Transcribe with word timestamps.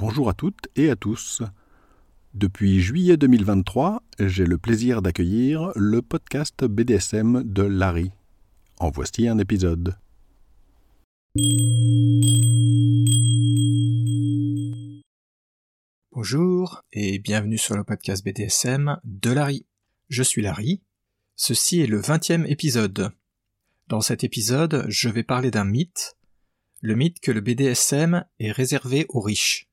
Bonjour 0.00 0.30
à 0.30 0.32
toutes 0.32 0.68
et 0.76 0.88
à 0.88 0.96
tous. 0.96 1.42
Depuis 2.32 2.80
juillet 2.80 3.18
2023, 3.18 4.02
j'ai 4.18 4.46
le 4.46 4.56
plaisir 4.56 5.02
d'accueillir 5.02 5.72
le 5.76 6.00
podcast 6.00 6.64
BDSM 6.64 7.42
de 7.44 7.64
Larry. 7.64 8.10
En 8.78 8.90
voici 8.90 9.28
un 9.28 9.36
épisode. 9.36 9.98
Bonjour 16.12 16.80
et 16.94 17.18
bienvenue 17.18 17.58
sur 17.58 17.76
le 17.76 17.84
podcast 17.84 18.24
BDSM 18.24 18.98
de 19.04 19.30
Larry. 19.30 19.66
Je 20.08 20.22
suis 20.22 20.40
Larry. 20.40 20.80
Ceci 21.36 21.82
est 21.82 21.86
le 21.86 22.00
vingtième 22.00 22.46
épisode. 22.46 23.12
Dans 23.88 24.00
cet 24.00 24.24
épisode, 24.24 24.86
je 24.88 25.10
vais 25.10 25.24
parler 25.24 25.50
d'un 25.50 25.66
mythe, 25.66 26.16
le 26.80 26.94
mythe 26.94 27.20
que 27.20 27.32
le 27.32 27.42
BDSM 27.42 28.24
est 28.38 28.52
réservé 28.52 29.04
aux 29.10 29.20
riches. 29.20 29.69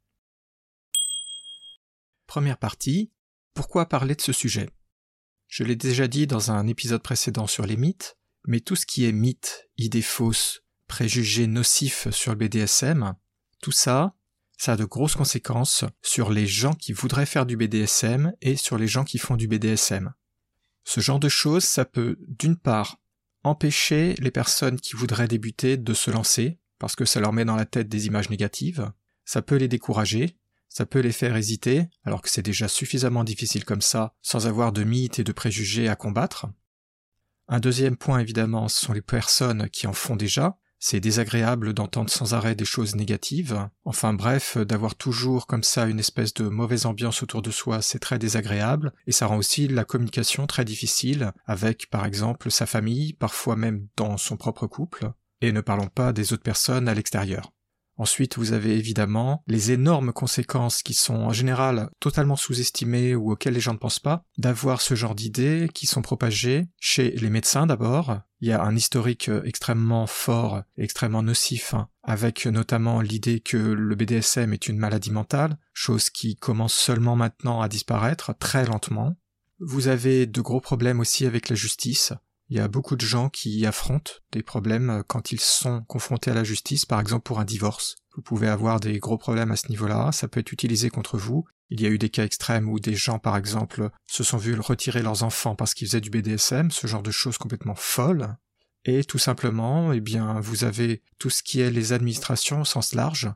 Première 2.27 2.57
partie, 2.57 3.11
pourquoi 3.53 3.87
parler 3.87 4.13
de 4.13 4.21
ce 4.21 4.33
sujet? 4.33 4.69
Je 5.47 5.63
l'ai 5.63 5.77
déjà 5.77 6.09
dit 6.09 6.27
dans 6.27 6.51
un 6.51 6.67
épisode 6.67 7.01
précédent 7.01 7.47
sur 7.47 7.65
les 7.65 7.77
mythes, 7.77 8.17
mais 8.45 8.59
tout 8.59 8.75
ce 8.75 8.85
qui 8.85 9.05
est 9.05 9.13
mythe, 9.13 9.69
idées 9.77 10.01
fausses, 10.01 10.61
préjugés 10.87 11.47
nocifs 11.47 12.09
sur 12.11 12.33
le 12.33 12.37
BDSM, 12.37 13.15
tout 13.61 13.71
ça, 13.71 14.13
ça 14.57 14.73
a 14.73 14.75
de 14.75 14.83
grosses 14.83 15.15
conséquences 15.15 15.85
sur 16.01 16.29
les 16.29 16.47
gens 16.47 16.73
qui 16.73 16.91
voudraient 16.91 17.25
faire 17.25 17.45
du 17.45 17.55
BDSM 17.55 18.33
et 18.41 18.57
sur 18.57 18.77
les 18.77 18.87
gens 18.87 19.05
qui 19.05 19.19
font 19.19 19.37
du 19.37 19.47
BDSM. 19.47 20.13
Ce 20.83 20.99
genre 20.99 21.19
de 21.19 21.29
choses, 21.29 21.63
ça 21.63 21.85
peut, 21.85 22.17
d'une 22.27 22.57
part, 22.57 22.99
empêcher 23.43 24.15
les 24.19 24.31
personnes 24.31 24.79
qui 24.79 24.97
voudraient 24.97 25.29
débuter 25.29 25.77
de 25.77 25.93
se 25.93 26.11
lancer, 26.11 26.59
parce 26.77 26.95
que 26.95 27.05
ça 27.05 27.21
leur 27.21 27.31
met 27.31 27.45
dans 27.45 27.55
la 27.55 27.65
tête 27.65 27.87
des 27.87 28.07
images 28.07 28.29
négatives, 28.29 28.91
ça 29.23 29.41
peut 29.41 29.55
les 29.55 29.67
décourager, 29.69 30.37
ça 30.69 30.85
peut 30.85 30.99
les 30.99 31.11
faire 31.11 31.35
hésiter, 31.35 31.87
alors 32.03 32.21
que 32.21 32.29
c'est 32.29 32.41
déjà 32.41 32.67
suffisamment 32.67 33.23
difficile 33.23 33.65
comme 33.65 33.81
ça, 33.81 34.13
sans 34.21 34.47
avoir 34.47 34.71
de 34.71 34.83
mythes 34.83 35.19
et 35.19 35.23
de 35.23 35.31
préjugés 35.31 35.89
à 35.89 35.95
combattre. 35.95 36.47
Un 37.47 37.59
deuxième 37.59 37.97
point 37.97 38.19
évidemment, 38.19 38.67
ce 38.67 38.85
sont 38.85 38.93
les 38.93 39.01
personnes 39.01 39.69
qui 39.69 39.87
en 39.87 39.93
font 39.93 40.15
déjà, 40.15 40.57
c'est 40.79 40.99
désagréable 40.99 41.73
d'entendre 41.73 42.09
sans 42.09 42.33
arrêt 42.33 42.55
des 42.55 42.65
choses 42.65 42.95
négatives. 42.95 43.67
Enfin 43.83 44.13
bref, 44.13 44.57
d'avoir 44.57 44.95
toujours 44.95 45.47
comme 45.47 45.63
ça 45.63 45.87
une 45.87 45.99
espèce 45.99 46.33
de 46.35 46.47
mauvaise 46.47 46.85
ambiance 46.85 47.23
autour 47.23 47.41
de 47.41 47.51
soi, 47.51 47.81
c'est 47.81 47.99
très 47.99 48.19
désagréable, 48.19 48.93
et 49.07 49.11
ça 49.11 49.25
rend 49.25 49.37
aussi 49.37 49.67
la 49.67 49.85
communication 49.85 50.45
très 50.45 50.65
difficile 50.65 51.31
avec 51.45 51.89
par 51.89 52.05
exemple 52.05 52.51
sa 52.51 52.65
famille, 52.65 53.13
parfois 53.13 53.55
même 53.55 53.87
dans 53.95 54.17
son 54.17 54.37
propre 54.37 54.67
couple, 54.67 55.11
et 55.41 55.51
ne 55.51 55.61
parlons 55.61 55.87
pas 55.87 56.13
des 56.13 56.33
autres 56.33 56.43
personnes 56.43 56.87
à 56.87 56.93
l'extérieur. 56.93 57.51
Ensuite, 57.97 58.37
vous 58.37 58.53
avez 58.53 58.77
évidemment 58.77 59.43
les 59.47 59.71
énormes 59.71 60.13
conséquences 60.13 60.83
qui 60.83 60.93
sont 60.93 61.15
en 61.15 61.33
général 61.33 61.89
totalement 61.99 62.35
sous-estimées 62.35 63.15
ou 63.15 63.31
auxquelles 63.31 63.55
les 63.55 63.59
gens 63.59 63.73
ne 63.73 63.79
pensent 63.79 63.99
pas, 63.99 64.23
d'avoir 64.37 64.81
ce 64.81 64.93
genre 64.93 65.15
d'idées 65.15 65.69
qui 65.73 65.87
sont 65.87 66.03
propagées 66.03 66.67
chez 66.79 67.11
les 67.11 67.29
médecins 67.29 67.65
d'abord. 67.65 68.19
Il 68.39 68.47
y 68.47 68.51
a 68.51 68.61
un 68.61 68.75
historique 68.75 69.31
extrêmement 69.43 70.05
fort, 70.05 70.61
extrêmement 70.77 71.23
nocif, 71.23 71.73
hein, 71.73 71.89
avec 72.03 72.45
notamment 72.45 73.01
l'idée 73.01 73.39
que 73.39 73.57
le 73.57 73.95
BDSM 73.95 74.53
est 74.53 74.67
une 74.67 74.77
maladie 74.77 75.11
mentale, 75.11 75.57
chose 75.73 76.11
qui 76.11 76.35
commence 76.35 76.75
seulement 76.75 77.15
maintenant 77.15 77.61
à 77.61 77.67
disparaître 77.67 78.35
très 78.37 78.65
lentement. 78.65 79.15
Vous 79.59 79.87
avez 79.87 80.27
de 80.27 80.41
gros 80.41 80.61
problèmes 80.61 80.99
aussi 80.99 81.25
avec 81.25 81.49
la 81.49 81.55
justice, 81.55 82.13
il 82.49 82.57
y 82.57 82.59
a 82.59 82.67
beaucoup 82.67 82.95
de 82.95 83.05
gens 83.05 83.29
qui 83.29 83.65
affrontent 83.65 84.11
des 84.31 84.43
problèmes 84.43 84.89
euh, 84.89 85.03
quand 85.05 85.31
ils 85.31 85.39
sont 85.39 85.83
confrontés 85.83 86.31
à 86.31 86.33
la 86.33 86.43
justice, 86.43 86.85
par 86.85 86.99
exemple 86.99 87.23
pour 87.23 87.39
un 87.39 87.45
divorce. 87.45 87.97
Vous 88.15 88.21
pouvez 88.21 88.47
avoir 88.47 88.79
des 88.79 88.99
gros 88.99 89.17
problèmes 89.17 89.51
à 89.51 89.55
ce 89.55 89.69
niveau-là, 89.69 90.11
ça 90.11 90.27
peut 90.27 90.39
être 90.39 90.51
utilisé 90.51 90.89
contre 90.89 91.17
vous. 91.17 91.45
Il 91.69 91.81
y 91.81 91.85
a 91.85 91.89
eu 91.89 91.97
des 91.97 92.09
cas 92.09 92.23
extrêmes 92.23 92.69
où 92.69 92.79
des 92.79 92.95
gens, 92.95 93.19
par 93.19 93.35
exemple, 93.35 93.89
se 94.07 94.23
sont 94.23 94.37
vus 94.37 94.57
retirer 94.59 95.01
leurs 95.01 95.23
enfants 95.23 95.55
parce 95.55 95.73
qu'ils 95.73 95.87
faisaient 95.87 96.01
du 96.01 96.09
BDSM, 96.09 96.71
ce 96.71 96.87
genre 96.87 97.03
de 97.03 97.11
choses 97.11 97.37
complètement 97.37 97.75
folles. 97.75 98.37
Et 98.85 99.03
tout 99.03 99.17
simplement, 99.17 99.91
eh 99.91 99.99
bien, 99.99 100.39
vous 100.39 100.63
avez 100.63 101.03
tout 101.19 101.29
ce 101.29 101.43
qui 101.43 101.59
est 101.59 101.69
les 101.69 101.91
administrations 101.91 102.61
au 102.61 102.65
sens 102.65 102.93
large, 102.93 103.29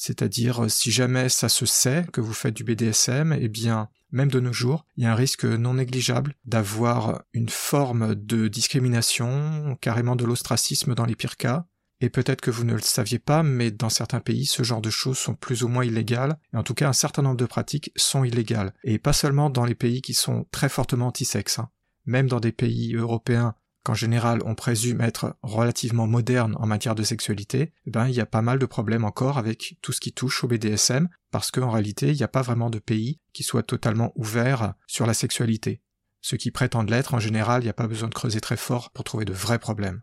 c'est-à-dire, 0.00 0.62
euh, 0.62 0.68
si 0.68 0.92
jamais 0.92 1.28
ça 1.28 1.48
se 1.48 1.66
sait 1.66 2.06
que 2.12 2.20
vous 2.20 2.32
faites 2.32 2.54
du 2.54 2.62
BDSM, 2.62 3.32
eh 3.32 3.48
bien, 3.48 3.88
même 4.12 4.30
de 4.30 4.38
nos 4.38 4.52
jours, 4.52 4.86
il 4.96 5.02
y 5.02 5.06
a 5.08 5.10
un 5.10 5.16
risque 5.16 5.44
non 5.44 5.74
négligeable 5.74 6.36
d'avoir 6.44 7.24
une 7.32 7.48
forme 7.48 8.14
de 8.14 8.46
discrimination, 8.46 9.76
carrément 9.80 10.14
de 10.14 10.24
l'ostracisme 10.24 10.94
dans 10.94 11.04
les 11.04 11.16
pires 11.16 11.36
cas. 11.36 11.66
Et 12.00 12.10
peut-être 12.10 12.40
que 12.40 12.52
vous 12.52 12.62
ne 12.62 12.74
le 12.74 12.80
saviez 12.80 13.18
pas, 13.18 13.42
mais 13.42 13.72
dans 13.72 13.88
certains 13.88 14.20
pays, 14.20 14.46
ce 14.46 14.62
genre 14.62 14.80
de 14.80 14.88
choses 14.88 15.18
sont 15.18 15.34
plus 15.34 15.64
ou 15.64 15.68
moins 15.68 15.84
illégales, 15.84 16.38
et 16.54 16.56
en 16.56 16.62
tout 16.62 16.74
cas 16.74 16.88
un 16.88 16.92
certain 16.92 17.22
nombre 17.22 17.36
de 17.36 17.46
pratiques 17.46 17.90
sont 17.96 18.22
illégales. 18.22 18.74
Et 18.84 19.00
pas 19.00 19.12
seulement 19.12 19.50
dans 19.50 19.64
les 19.64 19.74
pays 19.74 20.00
qui 20.00 20.14
sont 20.14 20.46
très 20.52 20.68
fortement 20.68 21.08
anti-sexe. 21.08 21.58
Hein. 21.58 21.70
Même 22.06 22.28
dans 22.28 22.38
des 22.38 22.52
pays 22.52 22.94
européens 22.94 23.56
général 23.94 24.40
on 24.44 24.54
présume 24.54 25.00
être 25.00 25.36
relativement 25.42 26.06
moderne 26.06 26.56
en 26.58 26.66
matière 26.66 26.94
de 26.94 27.02
sexualité, 27.02 27.72
eh 27.86 27.90
ben 27.90 28.08
il 28.08 28.14
y 28.14 28.20
a 28.20 28.26
pas 28.26 28.42
mal 28.42 28.58
de 28.58 28.66
problèmes 28.66 29.04
encore 29.04 29.38
avec 29.38 29.76
tout 29.82 29.92
ce 29.92 30.00
qui 30.00 30.12
touche 30.12 30.44
au 30.44 30.48
BDSM, 30.48 31.08
parce 31.30 31.50
qu'en 31.50 31.70
réalité 31.70 32.08
il 32.08 32.16
n'y 32.16 32.22
a 32.22 32.28
pas 32.28 32.42
vraiment 32.42 32.70
de 32.70 32.78
pays 32.78 33.20
qui 33.32 33.42
soit 33.42 33.62
totalement 33.62 34.12
ouvert 34.16 34.74
sur 34.86 35.06
la 35.06 35.14
sexualité. 35.14 35.80
Ceux 36.20 36.36
qui 36.36 36.50
prétendent 36.50 36.90
l'être, 36.90 37.14
en 37.14 37.20
général, 37.20 37.62
il 37.62 37.66
n'y 37.66 37.70
a 37.70 37.74
pas 37.74 37.86
besoin 37.86 38.08
de 38.08 38.14
creuser 38.14 38.40
très 38.40 38.56
fort 38.56 38.90
pour 38.90 39.04
trouver 39.04 39.24
de 39.24 39.32
vrais 39.32 39.58
problèmes. 39.58 40.02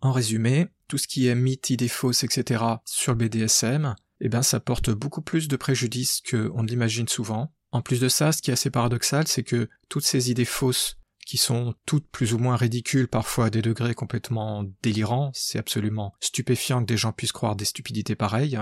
En 0.00 0.12
résumé, 0.12 0.68
tout 0.86 0.98
ce 0.98 1.08
qui 1.08 1.26
est 1.26 1.34
mythe, 1.34 1.70
idées 1.70 1.88
fausses, 1.88 2.22
etc. 2.22 2.62
sur 2.84 3.12
le 3.12 3.18
BDSM, 3.18 3.96
eh 4.20 4.28
ben 4.28 4.42
ça 4.42 4.60
porte 4.60 4.90
beaucoup 4.90 5.22
plus 5.22 5.48
de 5.48 5.56
préjudice 5.56 6.22
qu'on 6.28 6.62
ne 6.62 6.68
l'imagine 6.68 7.08
souvent. 7.08 7.52
En 7.72 7.82
plus 7.82 8.00
de 8.00 8.08
ça, 8.08 8.32
ce 8.32 8.42
qui 8.42 8.50
est 8.50 8.54
assez 8.54 8.70
paradoxal, 8.70 9.26
c'est 9.26 9.42
que 9.42 9.68
toutes 9.88 10.04
ces 10.04 10.30
idées 10.30 10.44
fausses 10.44 10.98
qui 11.28 11.36
sont 11.36 11.74
toutes 11.84 12.08
plus 12.08 12.32
ou 12.32 12.38
moins 12.38 12.56
ridicules, 12.56 13.06
parfois 13.06 13.46
à 13.46 13.50
des 13.50 13.60
degrés 13.60 13.94
complètement 13.94 14.64
délirants, 14.82 15.30
c'est 15.34 15.58
absolument 15.58 16.14
stupéfiant 16.20 16.80
que 16.80 16.86
des 16.86 16.96
gens 16.96 17.12
puissent 17.12 17.32
croire 17.32 17.54
des 17.54 17.66
stupidités 17.66 18.16
pareilles, 18.16 18.58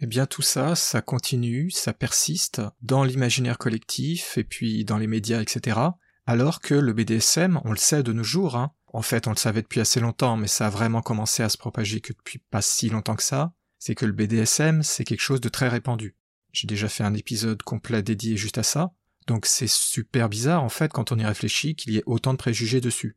eh 0.00 0.06
bien 0.06 0.24
tout 0.24 0.40
ça, 0.40 0.74
ça 0.74 1.02
continue, 1.02 1.70
ça 1.70 1.92
persiste 1.92 2.62
dans 2.80 3.04
l'imaginaire 3.04 3.58
collectif 3.58 4.38
et 4.38 4.44
puis 4.44 4.86
dans 4.86 4.96
les 4.96 5.06
médias, 5.06 5.42
etc. 5.42 5.80
Alors 6.24 6.60
que 6.60 6.72
le 6.72 6.94
BDSM, 6.94 7.60
on 7.66 7.72
le 7.72 7.76
sait 7.76 8.02
de 8.02 8.14
nos 8.14 8.24
jours, 8.24 8.56
hein. 8.56 8.72
en 8.94 9.02
fait 9.02 9.26
on 9.26 9.32
le 9.32 9.36
savait 9.36 9.60
depuis 9.60 9.80
assez 9.80 10.00
longtemps, 10.00 10.38
mais 10.38 10.48
ça 10.48 10.68
a 10.68 10.70
vraiment 10.70 11.02
commencé 11.02 11.42
à 11.42 11.50
se 11.50 11.58
propager 11.58 12.00
que 12.00 12.14
depuis 12.14 12.38
pas 12.38 12.62
si 12.62 12.88
longtemps 12.88 13.16
que 13.16 13.22
ça, 13.22 13.52
c'est 13.78 13.94
que 13.94 14.06
le 14.06 14.12
BDSM 14.12 14.82
c'est 14.82 15.04
quelque 15.04 15.20
chose 15.20 15.42
de 15.42 15.50
très 15.50 15.68
répandu. 15.68 16.16
J'ai 16.52 16.68
déjà 16.68 16.88
fait 16.88 17.04
un 17.04 17.12
épisode 17.12 17.62
complet 17.62 18.02
dédié 18.02 18.38
juste 18.38 18.56
à 18.56 18.62
ça, 18.62 18.92
donc 19.28 19.46
c'est 19.46 19.68
super 19.68 20.28
bizarre 20.28 20.64
en 20.64 20.68
fait 20.70 20.90
quand 20.90 21.12
on 21.12 21.18
y 21.18 21.24
réfléchit 21.24 21.76
qu'il 21.76 21.92
y 21.92 21.98
ait 21.98 22.02
autant 22.06 22.32
de 22.32 22.38
préjugés 22.38 22.80
dessus. 22.80 23.16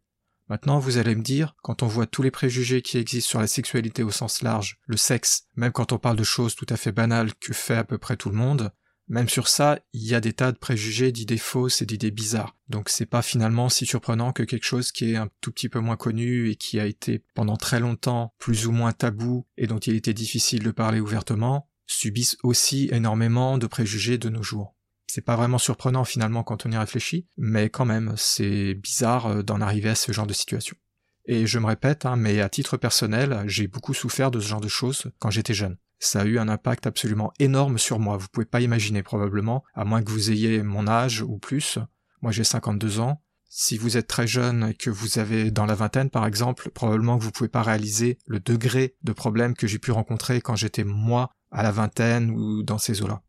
Maintenant, 0.50 0.80
vous 0.80 0.98
allez 0.98 1.16
me 1.16 1.22
dire, 1.22 1.56
quand 1.64 1.82
on 1.82 1.88
voit 1.88 2.08
tous 2.08 2.24
les 2.24 2.30
préjugés 2.30 2.82
qui 2.82 2.98
existent 2.98 3.30
sur 3.30 3.40
la 3.40 3.48
sexualité 3.48 4.04
au 4.04 4.12
sens 4.12 4.42
large, 4.42 4.80
le 4.86 4.98
sexe, 4.98 5.46
même 5.56 5.72
quand 5.72 5.94
on 5.94 5.98
parle 5.98 6.18
de 6.18 6.26
choses 6.26 6.56
tout 6.56 6.66
à 6.68 6.76
fait 6.76 6.92
banales 6.92 7.34
que 7.36 7.54
fait 7.54 7.78
à 7.78 7.86
peu 7.86 7.98
près 7.98 8.18
tout 8.18 8.30
le 8.30 8.36
monde, 8.36 8.74
même 9.08 9.30
sur 9.30 9.48
ça, 9.48 9.80
il 9.94 10.04
y 10.04 10.14
a 10.14 10.20
des 10.20 10.34
tas 10.34 10.52
de 10.52 10.58
préjugés, 10.58 11.14
d'idées 11.14 11.38
fausses 11.38 11.82
et 11.82 11.86
d'idées 11.86 12.12
bizarres. 12.12 12.58
Donc 12.68 12.90
c'est 12.90 13.06
pas 13.06 13.22
finalement 13.22 13.70
si 13.70 13.86
surprenant 13.86 14.34
que 14.34 14.44
quelque 14.44 14.66
chose 14.66 14.92
qui 14.92 15.14
est 15.14 15.16
un 15.16 15.30
tout 15.40 15.54
petit 15.54 15.70
peu 15.70 15.80
moins 15.80 15.96
connu 15.96 16.50
et 16.50 16.56
qui 16.56 16.82
a 16.82 16.86
été 16.86 17.24
pendant 17.34 17.56
très 17.56 17.80
longtemps 17.80 18.34
plus 18.38 18.68
ou 18.68 18.74
moins 18.74 18.92
tabou 18.92 19.46
et 19.58 19.68
dont 19.68 19.80
il 19.80 19.96
était 19.96 20.14
difficile 20.14 20.64
de 20.64 20.72
parler 20.72 21.00
ouvertement, 21.00 21.70
subisse 21.88 22.36
aussi 22.44 22.90
énormément 22.92 23.58
de 23.58 23.68
préjugés 23.68 24.18
de 24.18 24.28
nos 24.28 24.44
jours. 24.44 24.76
C'est 25.14 25.20
pas 25.20 25.36
vraiment 25.36 25.58
surprenant 25.58 26.06
finalement 26.06 26.42
quand 26.42 26.66
on 26.66 26.72
y 26.72 26.78
réfléchit, 26.78 27.28
mais 27.36 27.70
quand 27.70 27.84
même, 27.84 28.14
c'est 28.16 28.76
bizarre 28.76 29.26
euh, 29.26 29.44
d'en 29.44 29.60
arriver 29.60 29.90
à 29.90 29.96
ce 29.96 30.14
genre 30.14 30.26
de 30.26 30.32
situation. 30.32 30.78
Et 31.26 31.48
je 31.48 31.60
me 31.60 31.66
répète, 31.66 32.06
hein, 32.06 32.16
mais 32.16 32.40
à 32.40 32.48
titre 32.48 32.78
personnel, 32.78 33.44
j'ai 33.46 33.68
beaucoup 33.68 33.94
souffert 33.94 34.32
de 34.32 34.40
ce 34.40 34.48
genre 34.48 34.62
de 34.62 34.70
choses 34.70 35.12
quand 35.20 35.30
j'étais 35.30 35.54
jeune. 35.54 35.76
Ça 36.00 36.22
a 36.22 36.26
eu 36.26 36.40
un 36.40 36.48
impact 36.48 36.88
absolument 36.88 37.34
énorme 37.40 37.78
sur 37.78 38.00
moi, 38.00 38.16
vous 38.16 38.30
pouvez 38.32 38.46
pas 38.46 38.62
imaginer 38.62 39.04
probablement, 39.04 39.66
à 39.74 39.84
moins 39.84 40.02
que 40.02 40.10
vous 40.10 40.32
ayez 40.32 40.64
mon 40.64 40.88
âge 40.88 41.22
ou 41.22 41.40
plus. 41.40 41.78
Moi 42.22 42.32
j'ai 42.32 42.46
52 42.46 43.02
ans. 43.02 43.22
Si 43.50 43.78
vous 43.78 43.98
êtes 43.98 44.08
très 44.08 44.28
jeune 44.28 44.70
et 44.70 44.76
que 44.76 44.90
vous 44.90 45.20
avez 45.20 45.52
dans 45.52 45.66
la 45.66 45.76
vingtaine 45.76 46.10
par 46.10 46.26
exemple, 46.26 46.70
probablement 46.70 47.18
que 47.18 47.24
vous 47.26 47.32
pouvez 47.32 47.50
pas 47.50 47.64
réaliser 47.64 48.18
le 48.28 48.40
degré 48.40 48.96
de 49.04 49.12
problème 49.12 49.56
que 49.56 49.68
j'ai 49.68 49.78
pu 49.78 49.92
rencontrer 49.92 50.40
quand 50.40 50.56
j'étais 50.56 50.86
moi 50.86 51.32
à 51.52 51.64
la 51.64 51.72
vingtaine 51.72 52.32
ou 52.32 52.64
dans 52.64 52.78
ces 52.78 53.02
eaux-là. 53.02 53.22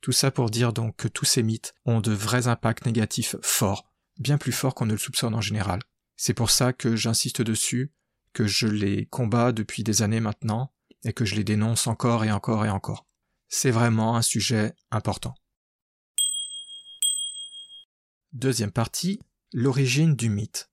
Tout 0.00 0.12
ça 0.12 0.30
pour 0.30 0.50
dire 0.50 0.72
donc 0.72 0.96
que 0.96 1.08
tous 1.08 1.24
ces 1.24 1.42
mythes 1.42 1.74
ont 1.84 2.00
de 2.00 2.12
vrais 2.12 2.48
impacts 2.48 2.86
négatifs 2.86 3.36
forts, 3.42 3.92
bien 4.18 4.38
plus 4.38 4.52
forts 4.52 4.74
qu'on 4.74 4.86
ne 4.86 4.92
le 4.92 4.98
soupçonne 4.98 5.34
en 5.34 5.40
général. 5.40 5.80
C'est 6.16 6.34
pour 6.34 6.50
ça 6.50 6.72
que 6.72 6.96
j'insiste 6.96 7.42
dessus, 7.42 7.92
que 8.32 8.46
je 8.46 8.66
les 8.66 9.06
combats 9.06 9.52
depuis 9.52 9.82
des 9.82 10.02
années 10.02 10.20
maintenant, 10.20 10.72
et 11.04 11.12
que 11.12 11.24
je 11.24 11.34
les 11.34 11.44
dénonce 11.44 11.86
encore 11.86 12.24
et 12.24 12.32
encore 12.32 12.64
et 12.64 12.70
encore. 12.70 13.06
C'est 13.48 13.70
vraiment 13.70 14.16
un 14.16 14.22
sujet 14.22 14.74
important. 14.90 15.34
Deuxième 18.32 18.70
partie, 18.70 19.18
l'origine 19.52 20.14
du 20.14 20.30
mythe. 20.30 20.70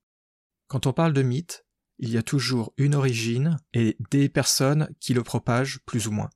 Quand 0.67 0.85
on 0.85 0.93
parle 0.93 1.13
de 1.13 1.23
mythe, 1.23 1.65
il 1.97 2.09
y 2.09 2.17
a 2.17 2.23
toujours 2.23 2.73
une 2.77 2.93
origine 2.93 3.57
et 3.73 3.97
des 4.11 4.29
personnes 4.29 4.89
qui 4.99 5.13
le 5.13 5.23
propagent 5.23 5.79
plus 5.85 6.07
ou 6.07 6.11
moins. 6.11 6.29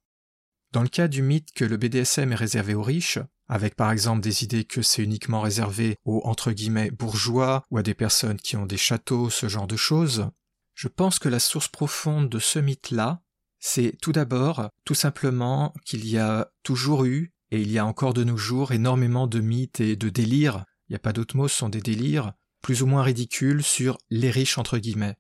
Dans 0.72 0.84
le 0.84 0.88
cas 0.88 1.10
du 1.10 1.22
mythe 1.22 1.52
que 1.54 1.66
le 1.66 1.76
BDSM 1.76 2.32
est 2.32 2.36
réservé 2.36 2.74
aux 2.74 2.84
riches, 2.84 3.20
avec 3.50 3.76
par 3.76 3.92
exemple 3.92 4.22
des 4.22 4.46
idées 4.46 4.64
que 4.64 4.82
c'est 4.82 5.04
uniquement 5.04 5.42
réservé 5.42 5.98
aux 6.06 6.22
entre 6.24 6.54
guillemets 6.54 6.92
bourgeois 6.92 7.66
ou 7.72 7.78
à 7.78 7.84
des 7.84 7.94
personnes 7.94 8.38
qui 8.38 8.56
ont 8.56 8.66
des 8.66 8.78
châteaux, 8.78 9.30
ce 9.30 9.50
genre 9.50 9.68
de 9.68 9.76
choses, 9.76 10.30
je 10.74 10.88
pense 10.88 11.20
que 11.20 11.28
la 11.28 11.40
source 11.40 11.68
profonde 11.68 12.30
de 12.30 12.40
ce 12.40 12.60
mythe-là, 12.60 13.22
c'est 13.60 13.98
tout 14.02 14.14
d'abord 14.14 14.70
tout 14.86 14.96
simplement 14.96 15.74
qu'il 15.86 16.08
y 16.08 16.18
a 16.18 16.50
toujours 16.64 17.04
eu, 17.04 17.34
et 17.52 17.62
il 17.62 17.70
y 17.70 17.78
a 17.78 17.86
encore 17.86 18.14
de 18.14 18.24
nos 18.24 18.38
jours, 18.38 18.72
énormément 18.72 19.28
de 19.28 19.42
mythes 19.42 19.82
et 19.82 19.98
de 19.98 20.08
délires, 20.08 20.64
il 20.88 20.94
n'y 20.94 20.96
a 20.96 21.00
pas 21.00 21.14
d'autres 21.14 21.36
mots, 21.36 21.50
ce 21.50 21.58
sont 21.58 21.70
des 21.70 21.82
délires, 21.82 22.34
plus 22.62 22.82
ou 22.82 22.86
moins 22.86 23.04
ridicules 23.04 23.64
sur 23.64 23.98
les 24.10 24.32
riches 24.32 24.58
entre 24.58 24.78
guillemets. 24.78 25.18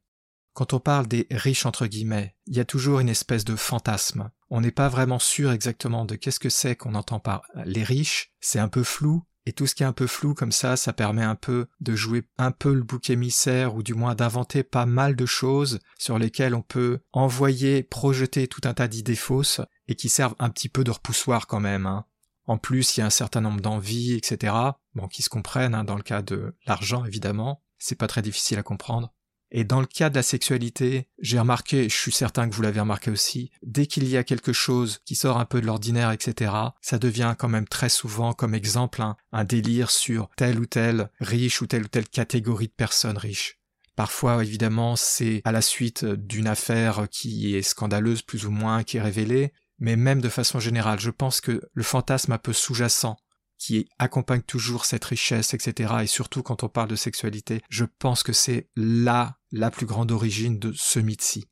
Quand 0.54 0.74
on 0.74 0.80
parle 0.80 1.08
des 1.08 1.28
riches 1.30 1.66
entre 1.66 1.88
guillemets, 1.88 2.36
il 2.48 2.56
y 2.56 2.60
a 2.62 2.66
toujours 2.66 3.02
une 3.02 3.10
espèce 3.10 3.46
de 3.46 3.56
fantasme. 3.56 4.32
On 4.54 4.60
n'est 4.60 4.72
pas 4.72 4.90
vraiment 4.90 5.18
sûr 5.18 5.54
exactement 5.54 6.04
de 6.04 6.16
qu'est-ce 6.16 6.40
que 6.40 6.50
c'est 6.50 6.76
qu'on 6.76 6.94
entend 6.94 7.22
par 7.22 7.44
les 7.64 7.86
riches, 7.86 8.34
c'est 8.42 8.60
un 8.60 8.68
peu 8.68 8.84
flou, 8.84 9.24
et 9.46 9.54
tout 9.54 9.66
ce 9.66 9.74
qui 9.74 9.84
est 9.84 9.86
un 9.86 9.94
peu 9.94 10.08
flou 10.08 10.34
comme 10.34 10.52
ça, 10.52 10.76
ça 10.76 10.92
permet 10.92 11.24
un 11.24 11.36
peu 11.36 11.68
de 11.80 11.96
jouer 11.96 12.28
un 12.38 12.52
peu 12.52 12.74
le 12.74 12.84
bouc 12.84 13.10
émissaire, 13.10 13.76
ou 13.76 13.82
du 13.82 13.94
moins 13.94 14.14
d'inventer 14.14 14.64
pas 14.64 14.86
mal 14.86 15.16
de 15.16 15.26
choses 15.26 15.80
sur 15.98 16.20
lesquelles 16.20 16.54
on 16.54 16.62
peut 16.62 17.00
envoyer, 17.14 17.82
projeter 17.82 18.50
tout 18.50 18.60
un 18.66 18.74
tas 18.74 18.90
d'idées 18.90 19.16
fausses, 19.16 19.62
et 19.88 19.96
qui 19.96 20.10
servent 20.10 20.36
un 20.38 20.50
petit 20.50 20.68
peu 20.68 20.84
de 20.84 20.92
repoussoir 20.92 21.48
quand 21.48 21.62
même. 21.62 21.86
Hein. 21.86 22.06
En 22.46 22.58
plus, 22.58 22.98
il 22.98 23.00
y 23.00 23.04
a 23.04 23.06
un 23.06 23.10
certain 23.10 23.40
nombre 23.40 23.62
d'envies, 23.62 24.16
etc. 24.16 24.54
Bon, 24.96 25.08
qui 25.08 25.22
se 25.22 25.30
comprennent, 25.30 25.76
hein, 25.76 25.86
dans 25.86 25.96
le 25.96 26.04
cas 26.04 26.22
de 26.22 26.58
l'argent 26.68 27.06
évidemment, 27.06 27.64
c'est 27.78 27.98
pas 27.98 28.08
très 28.08 28.22
difficile 28.22 28.60
à 28.60 28.64
comprendre. 28.64 29.14
Et 29.52 29.66
dans 29.66 29.82
le 29.82 29.86
cas 29.86 30.10
de 30.10 30.16
la 30.16 30.24
sexualité, 30.24 31.10
j'ai 31.20 31.38
remarqué, 31.38 31.90
je 31.90 31.96
suis 31.96 32.12
certain 32.12 32.50
que 32.50 32.56
vous 32.56 32.62
l'avez 32.62 32.80
remarqué 32.80 33.12
aussi, 33.12 33.52
dès 33.64 33.86
qu'il 33.86 34.08
y 34.08 34.16
a 34.16 34.24
quelque 34.24 34.54
chose 34.54 35.00
qui 35.06 35.16
sort 35.16 35.38
un 35.38 35.46
peu 35.46 35.60
de 35.60 35.66
l'ordinaire, 35.66 36.12
etc., 36.12 36.54
ça 36.82 37.00
devient 37.00 37.36
quand 37.38 37.50
même 37.50 37.68
très 37.68 37.90
souvent 37.90 38.32
comme 38.32 38.56
exemple 38.56 39.04
un, 39.32 39.44
délire 39.44 39.92
sur 39.92 40.30
telle 40.38 40.60
ou 40.60 40.66
telle 40.66 41.10
riche 41.20 41.62
ou 41.62 41.68
telle 41.68 41.84
ou 41.84 41.88
telle 41.90 42.08
catégorie 42.08 42.68
de 42.68 42.74
personnes 42.74 43.18
riches. 43.18 43.60
Parfois, 43.98 44.42
évidemment, 44.42 44.96
c'est 44.96 45.42
à 45.44 45.52
la 45.52 45.62
suite 45.62 46.06
d'une 46.06 46.48
affaire 46.48 47.08
qui 47.12 47.56
est 47.56 47.62
scandaleuse 47.62 48.22
plus 48.22 48.46
ou 48.46 48.52
moins, 48.52 48.84
qui 48.84 48.98
est 48.98 49.02
révélée, 49.02 49.52
mais 49.80 49.98
même 49.98 50.22
de 50.22 50.30
façon 50.30 50.62
générale, 50.62 51.00
je 51.00 51.10
pense 51.10 51.42
que 51.42 51.62
le 51.74 51.84
fantasme 51.84 52.32
un 52.32 52.38
peu 52.38 52.54
sous-jacent 52.54 53.18
qui 53.58 53.90
accompagne 54.00 54.42
toujours 54.42 54.86
cette 54.86 55.06
richesse, 55.06 55.54
etc. 55.54 55.94
Et 56.04 56.08
surtout 56.08 56.42
quand 56.42 56.64
on 56.64 56.70
parle 56.70 56.88
de 56.88 56.96
sexualité, 56.96 57.62
je 57.70 57.86
pense 58.00 58.24
que 58.24 58.34
c'est 58.34 58.70
là 58.76 59.38
la 59.52 59.72
plus 59.72 59.86
grande 59.86 60.12
origine 60.12 60.60
de 60.60 60.74
ce 60.76 61.00
mythe-ci. 61.00 61.46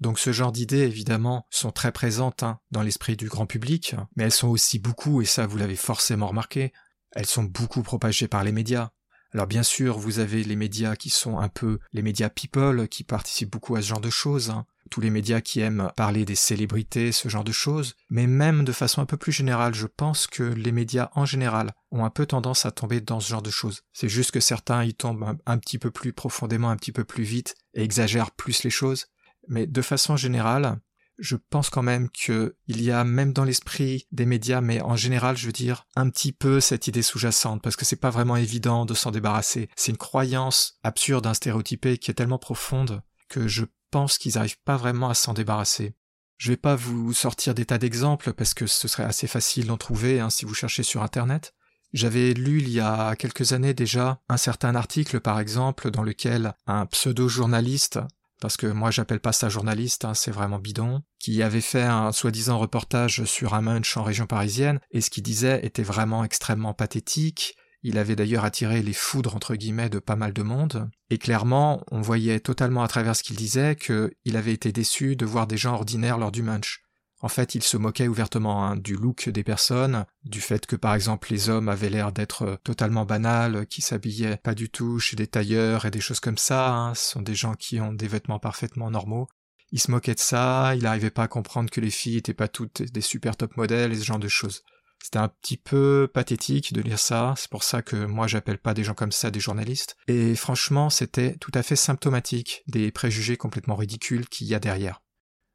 Donc 0.00 0.18
ce 0.18 0.32
genre 0.32 0.50
d'idées, 0.50 0.82
évidemment, 0.82 1.46
sont 1.48 1.70
très 1.70 1.92
présentes 1.92 2.42
hein, 2.42 2.58
dans 2.72 2.82
l'esprit 2.82 3.16
du 3.16 3.28
grand 3.28 3.46
public, 3.46 3.94
mais 4.16 4.24
elles 4.24 4.32
sont 4.32 4.48
aussi 4.48 4.80
beaucoup, 4.80 5.22
et 5.22 5.24
ça 5.24 5.46
vous 5.46 5.56
l'avez 5.56 5.76
forcément 5.76 6.26
remarqué, 6.26 6.72
elles 7.12 7.26
sont 7.26 7.44
beaucoup 7.44 7.82
propagées 7.82 8.26
par 8.26 8.42
les 8.42 8.52
médias. 8.52 8.90
Alors 9.32 9.46
bien 9.46 9.62
sûr, 9.62 9.98
vous 9.98 10.18
avez 10.18 10.42
les 10.42 10.56
médias 10.56 10.96
qui 10.96 11.08
sont 11.08 11.38
un 11.38 11.48
peu 11.48 11.78
les 11.92 12.02
médias 12.02 12.28
people, 12.28 12.88
qui 12.88 13.04
participent 13.04 13.52
beaucoup 13.52 13.76
à 13.76 13.82
ce 13.82 13.88
genre 13.88 14.00
de 14.00 14.10
choses, 14.10 14.50
hein. 14.50 14.66
tous 14.90 15.00
les 15.00 15.10
médias 15.10 15.40
qui 15.40 15.60
aiment 15.60 15.90
parler 15.96 16.24
des 16.24 16.34
célébrités, 16.34 17.12
ce 17.12 17.28
genre 17.28 17.44
de 17.44 17.52
choses, 17.52 17.94
mais 18.10 18.26
même 18.26 18.64
de 18.64 18.72
façon 18.72 19.00
un 19.00 19.06
peu 19.06 19.16
plus 19.16 19.32
générale, 19.32 19.74
je 19.74 19.86
pense 19.86 20.26
que 20.26 20.42
les 20.42 20.72
médias 20.72 21.10
en 21.14 21.24
général 21.26 21.72
ont 21.92 22.04
un 22.04 22.10
peu 22.10 22.26
tendance 22.26 22.66
à 22.66 22.72
tomber 22.72 23.00
dans 23.00 23.20
ce 23.20 23.28
genre 23.28 23.42
de 23.42 23.50
choses. 23.50 23.82
C'est 23.92 24.08
juste 24.08 24.32
que 24.32 24.40
certains 24.40 24.82
y 24.84 24.94
tombent 24.94 25.22
un, 25.22 25.36
un 25.46 25.58
petit 25.58 25.78
peu 25.78 25.90
plus 25.90 26.12
profondément, 26.12 26.70
un 26.70 26.76
petit 26.76 26.92
peu 26.92 27.04
plus 27.04 27.22
vite, 27.22 27.54
et 27.74 27.82
exagèrent 27.82 28.32
plus 28.32 28.64
les 28.64 28.70
choses, 28.70 29.06
mais 29.48 29.66
de 29.66 29.82
façon 29.82 30.16
générale, 30.16 30.80
je 31.18 31.36
pense 31.36 31.70
quand 31.70 31.82
même 31.82 32.08
qu'il 32.10 32.52
y 32.66 32.90
a 32.90 33.04
même 33.04 33.32
dans 33.32 33.44
l'esprit 33.44 34.06
des 34.12 34.26
médias, 34.26 34.60
mais 34.60 34.80
en 34.80 34.96
général, 34.96 35.36
je 35.36 35.46
veux 35.46 35.52
dire, 35.52 35.86
un 35.94 36.08
petit 36.10 36.32
peu 36.32 36.60
cette 36.60 36.86
idée 36.88 37.02
sous-jacente, 37.02 37.62
parce 37.62 37.76
que 37.76 37.84
c'est 37.84 37.96
pas 37.96 38.10
vraiment 38.10 38.36
évident 38.36 38.86
de 38.86 38.94
s'en 38.94 39.10
débarrasser. 39.10 39.68
C'est 39.76 39.92
une 39.92 39.98
croyance 39.98 40.78
absurde, 40.82 41.32
stéréotypée, 41.32 41.98
qui 41.98 42.10
est 42.10 42.14
tellement 42.14 42.38
profonde 42.38 43.02
que 43.28 43.46
je 43.46 43.64
pense 43.90 44.18
qu'ils 44.18 44.34
n'arrivent 44.34 44.60
pas 44.64 44.76
vraiment 44.76 45.10
à 45.10 45.14
s'en 45.14 45.34
débarrasser. 45.34 45.94
Je 46.38 46.50
vais 46.50 46.56
pas 46.56 46.74
vous 46.74 47.12
sortir 47.12 47.54
des 47.54 47.66
tas 47.66 47.78
d'exemples 47.78 48.32
parce 48.32 48.52
que 48.52 48.66
ce 48.66 48.88
serait 48.88 49.04
assez 49.04 49.28
facile 49.28 49.66
d'en 49.66 49.76
trouver 49.76 50.18
hein, 50.18 50.28
si 50.28 50.44
vous 50.44 50.54
cherchez 50.54 50.82
sur 50.82 51.02
internet. 51.02 51.54
J'avais 51.92 52.32
lu 52.32 52.60
il 52.60 52.70
y 52.70 52.80
a 52.80 53.14
quelques 53.16 53.52
années 53.52 53.74
déjà 53.74 54.20
un 54.28 54.36
certain 54.36 54.74
article 54.74 55.20
par 55.20 55.38
exemple 55.38 55.90
dans 55.90 56.02
lequel 56.02 56.54
un 56.66 56.86
pseudo-journaliste 56.86 58.00
parce 58.42 58.56
que 58.56 58.66
moi 58.66 58.90
j'appelle 58.90 59.20
pas 59.20 59.32
ça 59.32 59.48
journaliste, 59.48 60.04
hein, 60.04 60.14
c'est 60.14 60.32
vraiment 60.32 60.58
bidon, 60.58 61.02
qui 61.20 61.44
avait 61.44 61.60
fait 61.60 61.84
un 61.84 62.10
soi-disant 62.10 62.58
reportage 62.58 63.24
sur 63.24 63.54
un 63.54 63.60
munch 63.60 63.96
en 63.96 64.02
région 64.02 64.26
parisienne, 64.26 64.80
et 64.90 65.00
ce 65.00 65.10
qu'il 65.10 65.22
disait 65.22 65.64
était 65.64 65.84
vraiment 65.84 66.24
extrêmement 66.24 66.74
pathétique, 66.74 67.54
il 67.84 67.98
avait 67.98 68.16
d'ailleurs 68.16 68.44
attiré 68.44 68.82
les 68.82 68.92
foudres 68.92 69.36
entre 69.36 69.54
guillemets 69.54 69.90
de 69.90 70.00
pas 70.00 70.16
mal 70.16 70.32
de 70.32 70.42
monde, 70.42 70.90
et 71.08 71.18
clairement 71.18 71.84
on 71.92 72.00
voyait 72.00 72.40
totalement 72.40 72.82
à 72.82 72.88
travers 72.88 73.14
ce 73.14 73.22
qu'il 73.22 73.36
disait 73.36 73.76
qu'il 73.76 74.36
avait 74.36 74.52
été 74.52 74.72
déçu 74.72 75.14
de 75.14 75.24
voir 75.24 75.46
des 75.46 75.56
gens 75.56 75.74
ordinaires 75.74 76.18
lors 76.18 76.32
du 76.32 76.42
munch. 76.42 76.81
En 77.22 77.28
fait, 77.28 77.54
il 77.54 77.62
se 77.62 77.76
moquait 77.76 78.08
ouvertement 78.08 78.66
hein, 78.66 78.76
du 78.76 78.96
look 78.96 79.28
des 79.28 79.44
personnes, 79.44 80.04
du 80.24 80.40
fait 80.40 80.66
que 80.66 80.74
par 80.74 80.94
exemple 80.94 81.28
les 81.30 81.48
hommes 81.48 81.68
avaient 81.68 81.88
l'air 81.88 82.10
d'être 82.10 82.42
euh, 82.42 82.56
totalement 82.64 83.04
banals, 83.04 83.66
qui 83.66 83.80
s'habillaient 83.80 84.38
pas 84.38 84.56
du 84.56 84.68
tout 84.68 84.98
chez 84.98 85.14
des 85.14 85.28
tailleurs 85.28 85.86
et 85.86 85.92
des 85.92 86.00
choses 86.00 86.18
comme 86.18 86.36
ça, 86.36 86.74
hein. 86.74 86.94
ce 86.94 87.12
sont 87.12 87.22
des 87.22 87.36
gens 87.36 87.54
qui 87.54 87.80
ont 87.80 87.92
des 87.92 88.08
vêtements 88.08 88.40
parfaitement 88.40 88.90
normaux. 88.90 89.28
Il 89.70 89.80
se 89.80 89.92
moquait 89.92 90.14
de 90.14 90.20
ça, 90.20 90.74
il 90.74 90.82
n'arrivait 90.82 91.10
pas 91.10 91.22
à 91.22 91.28
comprendre 91.28 91.70
que 91.70 91.80
les 91.80 91.90
filles 91.90 92.16
étaient 92.16 92.34
pas 92.34 92.48
toutes 92.48 92.82
des 92.82 93.00
super 93.00 93.36
top 93.36 93.56
modèles 93.56 93.92
et 93.92 93.96
ce 93.96 94.04
genre 94.04 94.18
de 94.18 94.28
choses. 94.28 94.62
C'était 95.00 95.18
un 95.18 95.28
petit 95.28 95.56
peu 95.56 96.10
pathétique 96.12 96.72
de 96.72 96.80
lire 96.80 96.98
ça, 96.98 97.34
c'est 97.36 97.50
pour 97.50 97.62
ça 97.62 97.82
que 97.82 98.04
moi 98.04 98.26
j'appelle 98.26 98.58
pas 98.58 98.74
des 98.74 98.84
gens 98.84 98.94
comme 98.94 99.12
ça 99.12 99.30
des 99.30 99.40
journalistes. 99.40 99.96
Et 100.08 100.34
franchement, 100.34 100.90
c'était 100.90 101.36
tout 101.36 101.52
à 101.54 101.62
fait 101.62 101.76
symptomatique 101.76 102.62
des 102.66 102.90
préjugés 102.90 103.36
complètement 103.36 103.76
ridicules 103.76 104.28
qu'il 104.28 104.48
y 104.48 104.54
a 104.54 104.60
derrière. 104.60 105.00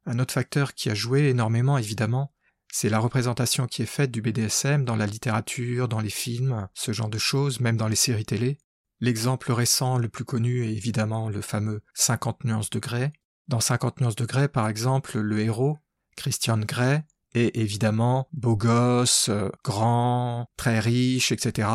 Un 0.06 0.18
autre 0.18 0.34
facteur 0.34 0.74
qui 0.74 0.90
a 0.90 0.94
joué 0.94 1.28
énormément, 1.28 1.78
évidemment, 1.78 2.32
c'est 2.72 2.88
la 2.88 2.98
représentation 2.98 3.66
qui 3.66 3.82
est 3.82 3.86
faite 3.86 4.10
du 4.10 4.22
BDSM 4.22 4.84
dans 4.84 4.96
la 4.96 5.06
littérature, 5.06 5.88
dans 5.88 6.00
les 6.00 6.10
films, 6.10 6.68
ce 6.74 6.92
genre 6.92 7.08
de 7.08 7.18
choses, 7.18 7.60
même 7.60 7.76
dans 7.76 7.88
les 7.88 7.96
séries 7.96 8.24
télé. 8.24 8.58
L'exemple 9.00 9.52
récent 9.52 9.96
le 9.96 10.08
plus 10.08 10.24
connu 10.24 10.64
est 10.64 10.72
évidemment 10.72 11.28
le 11.28 11.40
fameux 11.40 11.82
50 11.94 12.44
nuances 12.44 12.70
de 12.70 12.78
Grey. 12.78 13.12
Dans 13.46 13.60
50 13.60 14.00
nuances 14.00 14.16
de 14.16 14.26
Grey, 14.26 14.48
par 14.48 14.68
exemple, 14.68 15.18
le 15.18 15.40
héros, 15.40 15.78
Christian 16.16 16.58
Grey, 16.58 17.04
est 17.34 17.56
évidemment 17.56 18.28
beau 18.32 18.56
gosse, 18.56 19.30
grand, 19.64 20.46
très 20.56 20.80
riche, 20.80 21.32
etc. 21.32 21.68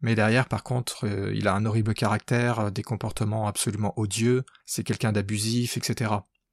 Mais 0.00 0.14
derrière, 0.14 0.48
par 0.48 0.62
contre, 0.64 1.06
euh, 1.06 1.32
il 1.34 1.48
a 1.48 1.54
un 1.54 1.64
horrible 1.64 1.94
caractère, 1.94 2.72
des 2.72 2.82
comportements 2.82 3.46
absolument 3.46 3.98
odieux, 3.98 4.44
c'est 4.66 4.84
quelqu'un 4.84 5.12
d'abusif, 5.12 5.76
etc. 5.76 6.10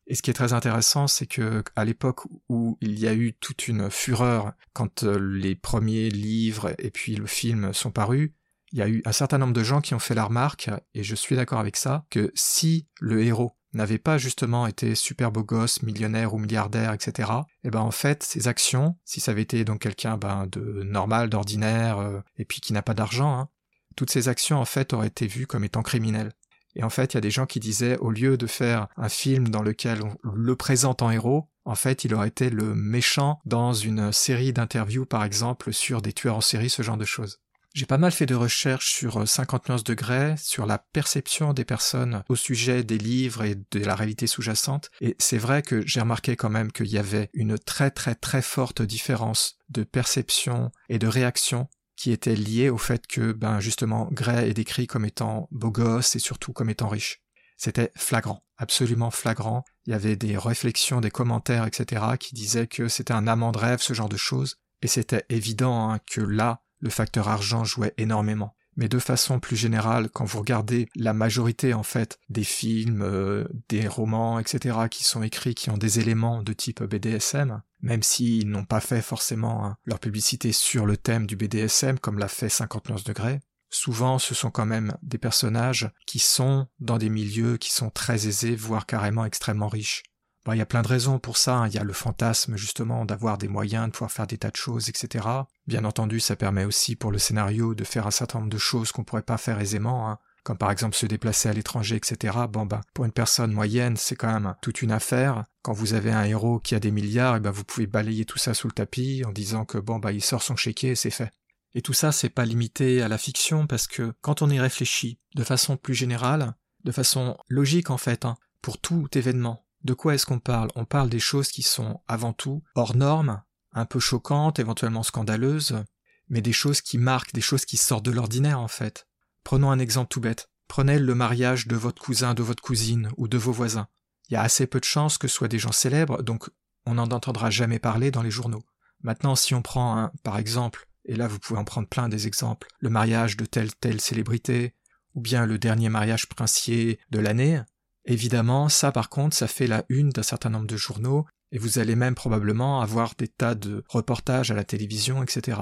Et 0.10 0.16
ce 0.16 0.24
qui 0.24 0.32
est 0.32 0.34
très 0.34 0.54
intéressant, 0.54 1.08
c'est 1.08 1.28
que 1.28 1.64
à 1.76 1.86
l'époque 1.86 2.22
où 2.50 2.78
il 2.82 3.00
y 3.00 3.08
a 3.08 3.14
eu 3.14 3.34
toute 3.40 3.68
une 3.68 3.92
fureur 3.92 4.54
quand 4.74 5.04
euh, 5.04 5.20
les 5.20 5.56
premiers 5.56 6.10
livres 6.10 6.74
et 6.80 6.90
puis 6.90 7.16
le 7.16 7.28
film 7.28 7.74
sont 7.74 7.92
parus, 7.92 8.32
il 8.72 8.80
y 8.80 8.82
a 8.82 8.90
eu 8.90 9.04
un 9.06 9.12
certain 9.12 9.38
nombre 9.38 9.54
de 9.54 9.64
gens 9.64 9.82
qui 9.82 9.94
ont 9.94 10.00
fait 10.00 10.16
la 10.16 10.26
remarque, 10.26 10.70
et 10.94 11.04
je 11.04 11.16
suis 11.16 11.36
d'accord 11.36 11.60
avec 11.60 11.76
ça, 11.76 12.06
que 12.10 12.32
si 12.36 12.88
le 13.00 13.24
héros 13.24 13.56
n'avait 13.74 13.98
pas 14.00 14.18
justement 14.18 14.68
été 14.68 14.96
super 14.96 15.32
beau 15.32 15.44
gosse, 15.44 15.84
millionnaire 15.84 16.34
ou 16.34 16.40
milliardaire, 16.40 16.94
etc., 16.94 17.32
et 17.64 17.68
eh 17.68 17.70
ben 17.70 17.80
en 17.80 17.92
fait, 17.92 18.24
ses 18.24 18.48
actions, 18.48 18.98
si 19.06 19.20
ça 19.20 19.32
avait 19.32 19.44
été 19.44 19.64
donc 19.64 19.80
quelqu'un 19.80 20.18
ben, 20.18 20.48
de 20.48 20.84
normal, 20.84 21.30
d'ordinaire, 21.30 22.00
euh, 22.00 22.20
et 22.38 22.46
puis 22.46 22.62
qui 22.62 22.74
n'a 22.74 22.82
pas 22.82 22.94
d'argent, 22.94 23.40
hein, 23.40 23.50
toutes 23.96 24.12
ces 24.12 24.28
actions 24.28 24.58
en 24.58 24.66
fait 24.66 24.94
auraient 24.94 25.08
été 25.08 25.28
vues 25.28 25.48
comme 25.48 25.64
étant 25.64 25.84
criminelles. 25.84 26.32
Et 26.76 26.84
en 26.84 26.90
fait, 26.90 27.14
il 27.14 27.18
y 27.18 27.20
a 27.20 27.22
des 27.22 27.32
gens 27.32 27.46
qui 27.46 27.60
disaient, 27.60 27.98
au 27.98 28.12
lieu 28.12 28.38
de 28.38 28.48
faire 28.48 28.88
un 28.98 29.10
film 29.10 29.50
dans 29.50 29.64
lequel 29.64 30.02
on 30.04 30.32
le 30.34 30.56
présente 30.56 31.02
en 31.02 31.12
héros, 31.12 31.50
en 31.66 31.76
fait, 31.76 32.04
il 32.04 32.14
aurait 32.14 32.30
été 32.30 32.50
le 32.50 32.74
méchant 32.76 33.40
dans 33.46 33.74
une 33.74 34.12
série 34.12 34.54
d'interviews, 34.54 35.06
par 35.06 35.24
exemple, 35.24 35.74
sur 35.74 36.02
des 36.02 36.14
tueurs 36.14 36.38
en 36.38 36.42
série, 36.42 36.70
ce 36.70 36.82
genre 36.82 36.98
de 36.98 37.06
choses. 37.06 37.40
J'ai 37.76 37.86
pas 37.86 38.00
mal 38.00 38.12
fait 38.12 38.26
de 38.26 38.34
recherches 38.34 38.92
sur 38.92 39.28
50 39.28 39.70
nuances 39.70 39.84
degrés, 39.84 40.34
sur 40.38 40.66
la 40.66 40.80
perception 40.80 41.54
des 41.54 41.66
personnes 41.66 42.24
au 42.28 42.36
sujet 42.36 42.84
des 42.84 42.98
livres 42.98 43.44
et 43.44 43.56
de 43.56 43.80
la 43.86 43.94
réalité 43.94 44.26
sous-jacente, 44.26 44.90
et 45.02 45.16
c'est 45.20 45.38
vrai 45.38 45.62
que 45.62 45.86
j'ai 45.86 46.02
remarqué 46.02 46.36
quand 46.36 46.50
même 46.50 46.72
qu'il 46.72 46.88
y 46.88 46.98
avait 46.98 47.30
une 47.34 47.60
très 47.60 47.92
très 47.92 48.16
très 48.16 48.42
forte 48.42 48.82
différence 48.82 49.60
de 49.70 49.84
perception 49.84 50.72
et 50.90 50.98
de 50.98 51.08
réaction 51.08 51.68
qui 52.00 52.14
était 52.14 52.36
lié 52.36 52.70
au 52.70 52.78
fait 52.78 53.06
que, 53.08 53.34
ben, 53.34 53.60
justement, 53.60 54.08
Gray 54.14 54.50
est 54.50 54.54
décrit 54.54 54.88
comme 54.88 55.04
étant 55.04 55.50
beau 55.52 55.70
gosse 55.70 56.16
et 56.16 56.20
surtout 56.20 56.54
comme 56.54 56.70
étant 56.70 56.88
riche. 56.88 57.22
C'était 57.58 57.92
flagrant, 57.98 58.42
absolument 58.56 59.12
flagrant. 59.12 59.66
Il 59.86 59.92
y 59.92 59.94
avait 59.94 60.16
des 60.16 60.38
réflexions, 60.38 61.02
des 61.02 61.12
commentaires, 61.12 61.66
etc., 61.66 62.06
qui 62.18 62.34
disaient 62.34 62.68
que 62.68 62.88
c'était 62.88 63.14
un 63.14 63.28
amant 63.28 63.52
de 63.52 63.58
rêve, 63.58 63.82
ce 63.82 63.94
genre 63.94 64.08
de 64.08 64.16
choses. 64.16 64.62
Et 64.82 64.88
c'était 64.88 65.26
évident 65.28 65.92
hein, 65.92 66.00
que 66.10 66.22
là, 66.22 66.62
le 66.80 66.90
facteur 66.90 67.28
argent 67.28 67.66
jouait 67.66 67.94
énormément. 67.98 68.56
Mais 68.76 68.90
de 68.90 69.00
façon 69.00 69.40
plus 69.40 69.56
générale, 69.56 70.10
quand 70.10 70.26
vous 70.26 70.40
regardez 70.40 70.88
la 70.96 71.14
majorité 71.14 71.74
en 71.74 71.84
fait 71.84 72.20
des 72.30 72.44
films, 72.44 73.02
euh, 73.02 73.46
des 73.68 73.88
romans, 73.88 74.40
etc., 74.40 74.78
qui 74.90 75.04
sont 75.04 75.24
écrits, 75.24 75.56
qui 75.56 75.70
ont 75.70 75.78
des 75.78 76.00
éléments 76.00 76.44
de 76.44 76.54
type 76.54 76.84
BDSM, 76.84 77.62
même 77.82 78.04
s'ils 78.04 78.50
n'ont 78.50 78.66
pas 78.66 78.80
fait 78.80 79.02
forcément 79.02 79.66
hein, 79.66 79.78
leur 79.86 80.00
publicité 80.00 80.52
sur 80.52 80.86
le 80.86 80.98
thème 80.98 81.26
du 81.28 81.36
BDSM, 81.36 82.00
comme 82.00 82.20
l'a 82.20 82.28
fait 82.28 82.50
59 82.50 83.04
degrés, 83.04 83.40
souvent 83.70 84.20
ce 84.20 84.34
sont 84.34 84.52
quand 84.52 84.66
même 84.66 84.98
des 85.04 85.18
personnages 85.18 85.92
qui 86.06 86.20
sont 86.20 86.68
dans 86.80 86.98
des 86.98 87.10
milieux 87.10 87.58
qui 87.58 87.72
sont 87.72 87.90
très 87.90 88.28
aisés, 88.28 88.56
voire 88.56 88.86
carrément 88.86 89.26
extrêmement 89.26 89.68
riches. 89.68 90.04
Bon, 90.46 90.54
il 90.54 90.58
y 90.58 90.62
a 90.62 90.66
plein 90.66 90.82
de 90.82 90.88
raisons 90.88 91.20
pour 91.20 91.38
ça. 91.38 91.58
Hein. 91.58 91.68
Il 91.68 91.74
y 91.74 91.78
a 91.78 91.84
le 91.84 91.94
fantasme 91.94 92.56
justement 92.56 93.06
d'avoir 93.06 93.38
des 93.38 93.48
moyens, 93.48 93.88
de 93.88 93.92
pouvoir 93.92 94.12
faire 94.12 94.28
des 94.28 94.38
tas 94.38 94.52
de 94.52 94.56
choses, 94.56 94.90
etc. 94.90 95.28
Bien 95.68 95.84
entendu, 95.86 96.20
ça 96.20 96.36
permet 96.36 96.66
aussi 96.66 96.96
pour 96.96 97.12
le 97.12 97.18
scénario 97.18 97.76
de 97.76 97.84
faire 97.84 98.08
un 98.08 98.12
certain 98.12 98.40
nombre 98.40 98.52
de 98.52 98.58
choses 98.58 98.92
qu'on 98.92 99.04
pourrait 99.04 99.22
pas 99.22 99.38
faire 99.38 99.60
aisément, 99.60 100.10
hein. 100.10 100.18
comme 100.44 100.58
par 100.58 100.72
exemple 100.72 100.96
se 100.96 101.06
déplacer 101.06 101.50
à 101.50 101.54
l'étranger, 101.54 101.98
etc. 101.98 102.38
Bon 102.50 102.66
ben, 102.66 102.82
pour 102.94 103.06
une 103.06 103.12
personne 103.12 103.52
moyenne, 103.52 103.98
c'est 103.98 104.16
quand 104.16 104.32
même 104.32 104.56
toute 104.62 104.82
une 104.82 104.92
affaire. 104.92 105.44
Quand 105.62 105.74
vous 105.74 105.94
avez 105.94 106.12
un 106.12 106.24
héros 106.24 106.60
qui 106.60 106.74
a 106.74 106.80
des 106.80 106.92
milliards, 106.92 107.36
et 107.36 107.40
ben 107.42 107.52
vous 107.52 107.66
pouvez 107.66 107.86
balayer 107.86 108.26
tout 108.26 108.40
ça 108.40 108.54
sous 108.54 108.68
le 108.68 108.74
tapis 108.74 109.24
en 109.26 109.32
disant 109.32 109.66
que 109.66 109.78
bon 109.78 110.00
bah 110.00 110.14
il 110.14 110.24
sort 110.24 110.42
son 110.42 110.56
chéquier 110.56 110.92
et 110.92 110.96
c'est 110.96 111.12
fait. 111.12 111.32
Et 111.76 111.82
tout 111.82 111.94
ça, 111.94 112.12
c'est 112.12 112.30
pas 112.30 112.46
limité 112.46 113.02
à 113.02 113.08
la 113.08 113.18
fiction 113.18 113.68
parce 113.68 113.88
que 113.88 114.14
quand 114.22 114.42
on 114.42 114.50
y 114.50 114.60
réfléchit 114.60 115.20
de 115.36 115.44
façon 115.44 115.78
plus 115.78 115.94
générale, 115.94 116.56
de 116.84 116.92
façon 116.92 117.38
logique 117.48 117.90
en 117.90 117.98
fait, 117.98 118.26
hein, 118.26 118.38
pour 118.62 118.80
tout 118.80 119.08
événement, 119.14 119.66
de 119.84 119.94
quoi 119.94 120.16
est-ce 120.16 120.26
qu'on 120.26 120.40
parle? 120.40 120.70
On 120.76 120.86
parle 120.86 121.10
des 121.10 121.20
choses 121.20 121.50
qui 121.50 121.64
sont 121.64 122.02
avant 122.08 122.34
tout 122.34 122.64
hors 122.76 122.96
normes, 122.96 123.42
un 123.74 123.86
peu 123.86 124.00
choquantes, 124.00 124.60
éventuellement 124.60 125.04
scandaleuses, 125.04 125.84
mais 126.28 126.42
des 126.42 126.54
choses 126.54 126.82
qui 126.82 126.98
marquent, 126.98 127.34
des 127.34 127.42
choses 127.42 127.66
qui 127.66 127.78
sortent 127.78 128.06
de 128.06 128.12
l'ordinaire 128.12 128.60
en 128.60 128.68
fait. 128.68 129.08
Prenons 129.44 129.72
un 129.72 129.80
exemple 129.80 130.10
tout 130.10 130.22
bête. 130.22 130.50
Prenez 130.68 131.00
le 131.00 131.16
mariage 131.16 131.68
de 131.68 131.76
votre 131.76 132.02
cousin, 132.02 132.34
de 132.34 132.44
votre 132.44 132.62
cousine 132.62 133.10
ou 133.18 133.28
de 133.28 133.38
vos 133.38 133.52
voisins. 133.52 133.88
Il 134.30 134.34
y 134.34 134.38
a 134.38 134.42
assez 134.42 134.68
peu 134.68 134.80
de 134.80 134.86
chances 134.86 135.18
que 135.18 135.28
ce 135.28 135.36
soit 135.36 135.48
des 135.48 135.58
gens 135.58 135.72
célèbres, 135.72 136.22
donc 136.22 136.50
on 136.86 136.96
n'en 136.96 137.10
entendra 137.10 137.50
jamais 137.50 137.80
parler 137.80 138.12
dans 138.12 138.22
les 138.22 138.32
journaux. 138.32 138.64
Maintenant, 139.02 139.36
si 139.36 139.56
on 139.56 139.62
prend 139.62 139.98
un, 139.98 140.12
par 140.24 140.38
exemple, 140.38 140.88
et 141.06 141.16
là 141.16 141.28
vous 141.28 141.40
pouvez 141.40 141.60
en 141.60 141.64
prendre 141.64 141.88
plein 141.88 142.10
des 142.10 142.28
exemples, 142.28 142.68
le 142.80 142.90
mariage 142.90 143.38
de 143.38 143.46
telle 143.46 143.74
telle 143.74 144.02
célébrité, 144.02 144.76
ou 145.16 145.22
bien 145.22 145.46
le 145.46 145.58
dernier 145.58 145.90
mariage 145.90 146.28
princier 146.28 147.00
de 147.10 147.20
l'année, 147.20 147.62
Évidemment, 148.06 148.70
ça 148.70 148.92
par 148.92 149.10
contre, 149.10 149.36
ça 149.36 149.48
fait 149.48 149.68
la 149.68 149.86
une 149.90 150.10
d'un 150.10 150.24
certain 150.24 150.50
nombre 150.50 150.68
de 150.68 150.78
journaux, 150.78 151.26
et 151.52 151.58
vous 151.58 151.80
allez 151.80 151.96
même 151.96 152.16
probablement 152.16 152.82
avoir 152.82 153.16
des 153.16 153.28
tas 153.28 153.56
de 153.56 153.84
reportages 153.90 154.52
à 154.52 154.56
la 154.56 154.64
télévision, 154.64 155.24
etc. 155.24 155.62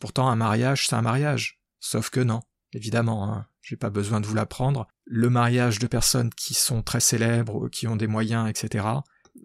Pourtant, 0.00 0.28
un 0.28 0.36
mariage, 0.36 0.86
c'est 0.86 0.96
un 0.96 1.02
mariage. 1.02 1.60
Sauf 1.80 2.10
que 2.10 2.20
non, 2.20 2.40
évidemment, 2.72 3.32
hein, 3.32 3.46
j'ai 3.62 3.76
pas 3.76 3.90
besoin 3.90 4.20
de 4.20 4.26
vous 4.26 4.34
l'apprendre. 4.34 4.88
Le 5.04 5.30
mariage 5.30 5.78
de 5.78 5.86
personnes 5.86 6.30
qui 6.30 6.54
sont 6.54 6.82
très 6.82 7.00
célèbres, 7.00 7.68
qui 7.68 7.86
ont 7.86 7.96
des 7.96 8.06
moyens, 8.06 8.48
etc., 8.48 8.86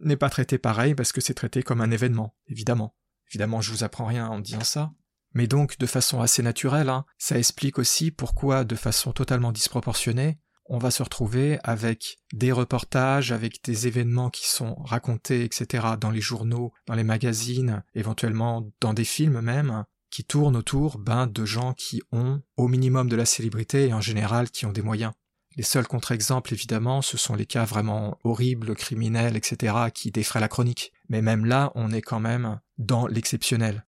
n'est 0.01 0.17
pas 0.17 0.29
traité 0.29 0.57
pareil 0.57 0.95
parce 0.95 1.11
que 1.11 1.21
c'est 1.21 1.33
traité 1.33 1.61
comme 1.61 1.81
un 1.81 1.91
événement, 1.91 2.35
évidemment. 2.47 2.95
Évidemment, 3.29 3.61
je 3.61 3.71
vous 3.71 3.83
apprends 3.83 4.05
rien 4.05 4.27
en 4.27 4.39
disant 4.39 4.63
ça. 4.63 4.91
Mais 5.33 5.47
donc, 5.47 5.77
de 5.79 5.85
façon 5.85 6.21
assez 6.21 6.43
naturelle, 6.43 6.89
hein, 6.89 7.05
ça 7.17 7.37
explique 7.37 7.79
aussi 7.79 8.11
pourquoi, 8.11 8.63
de 8.63 8.75
façon 8.75 9.13
totalement 9.13 9.51
disproportionnée, 9.51 10.39
on 10.65 10.77
va 10.77 10.91
se 10.91 11.03
retrouver 11.03 11.59
avec 11.63 12.17
des 12.33 12.51
reportages, 12.51 13.31
avec 13.31 13.63
des 13.63 13.87
événements 13.87 14.29
qui 14.29 14.47
sont 14.47 14.75
racontés, 14.83 15.43
etc., 15.43 15.85
dans 15.99 16.11
les 16.11 16.21
journaux, 16.21 16.73
dans 16.87 16.95
les 16.95 17.03
magazines, 17.03 17.83
éventuellement 17.95 18.69
dans 18.79 18.93
des 18.93 19.03
films 19.03 19.41
même, 19.41 19.83
qui 20.09 20.23
tournent 20.23 20.55
autour 20.55 20.99
ben, 20.99 21.27
de 21.27 21.45
gens 21.45 21.73
qui 21.73 22.01
ont 22.11 22.41
au 22.55 22.67
minimum 22.67 23.09
de 23.09 23.15
la 23.15 23.25
célébrité 23.25 23.87
et 23.87 23.93
en 23.93 24.01
général 24.01 24.51
qui 24.51 24.65
ont 24.65 24.71
des 24.71 24.83
moyens. 24.83 25.13
Les 25.55 25.63
seuls 25.63 25.87
contre-exemples, 25.87 26.53
évidemment, 26.53 27.01
ce 27.01 27.17
sont 27.17 27.35
les 27.35 27.45
cas 27.45 27.65
vraiment 27.65 28.17
horribles, 28.23 28.75
criminels, 28.75 29.35
etc., 29.35 29.75
qui 29.93 30.11
défraient 30.11 30.39
la 30.39 30.47
chronique. 30.47 30.93
Mais 31.09 31.21
même 31.21 31.45
là, 31.45 31.71
on 31.75 31.91
est 31.91 32.01
quand 32.01 32.19
même 32.19 32.59
dans 32.77 33.05
l'exceptionnel. 33.05 33.85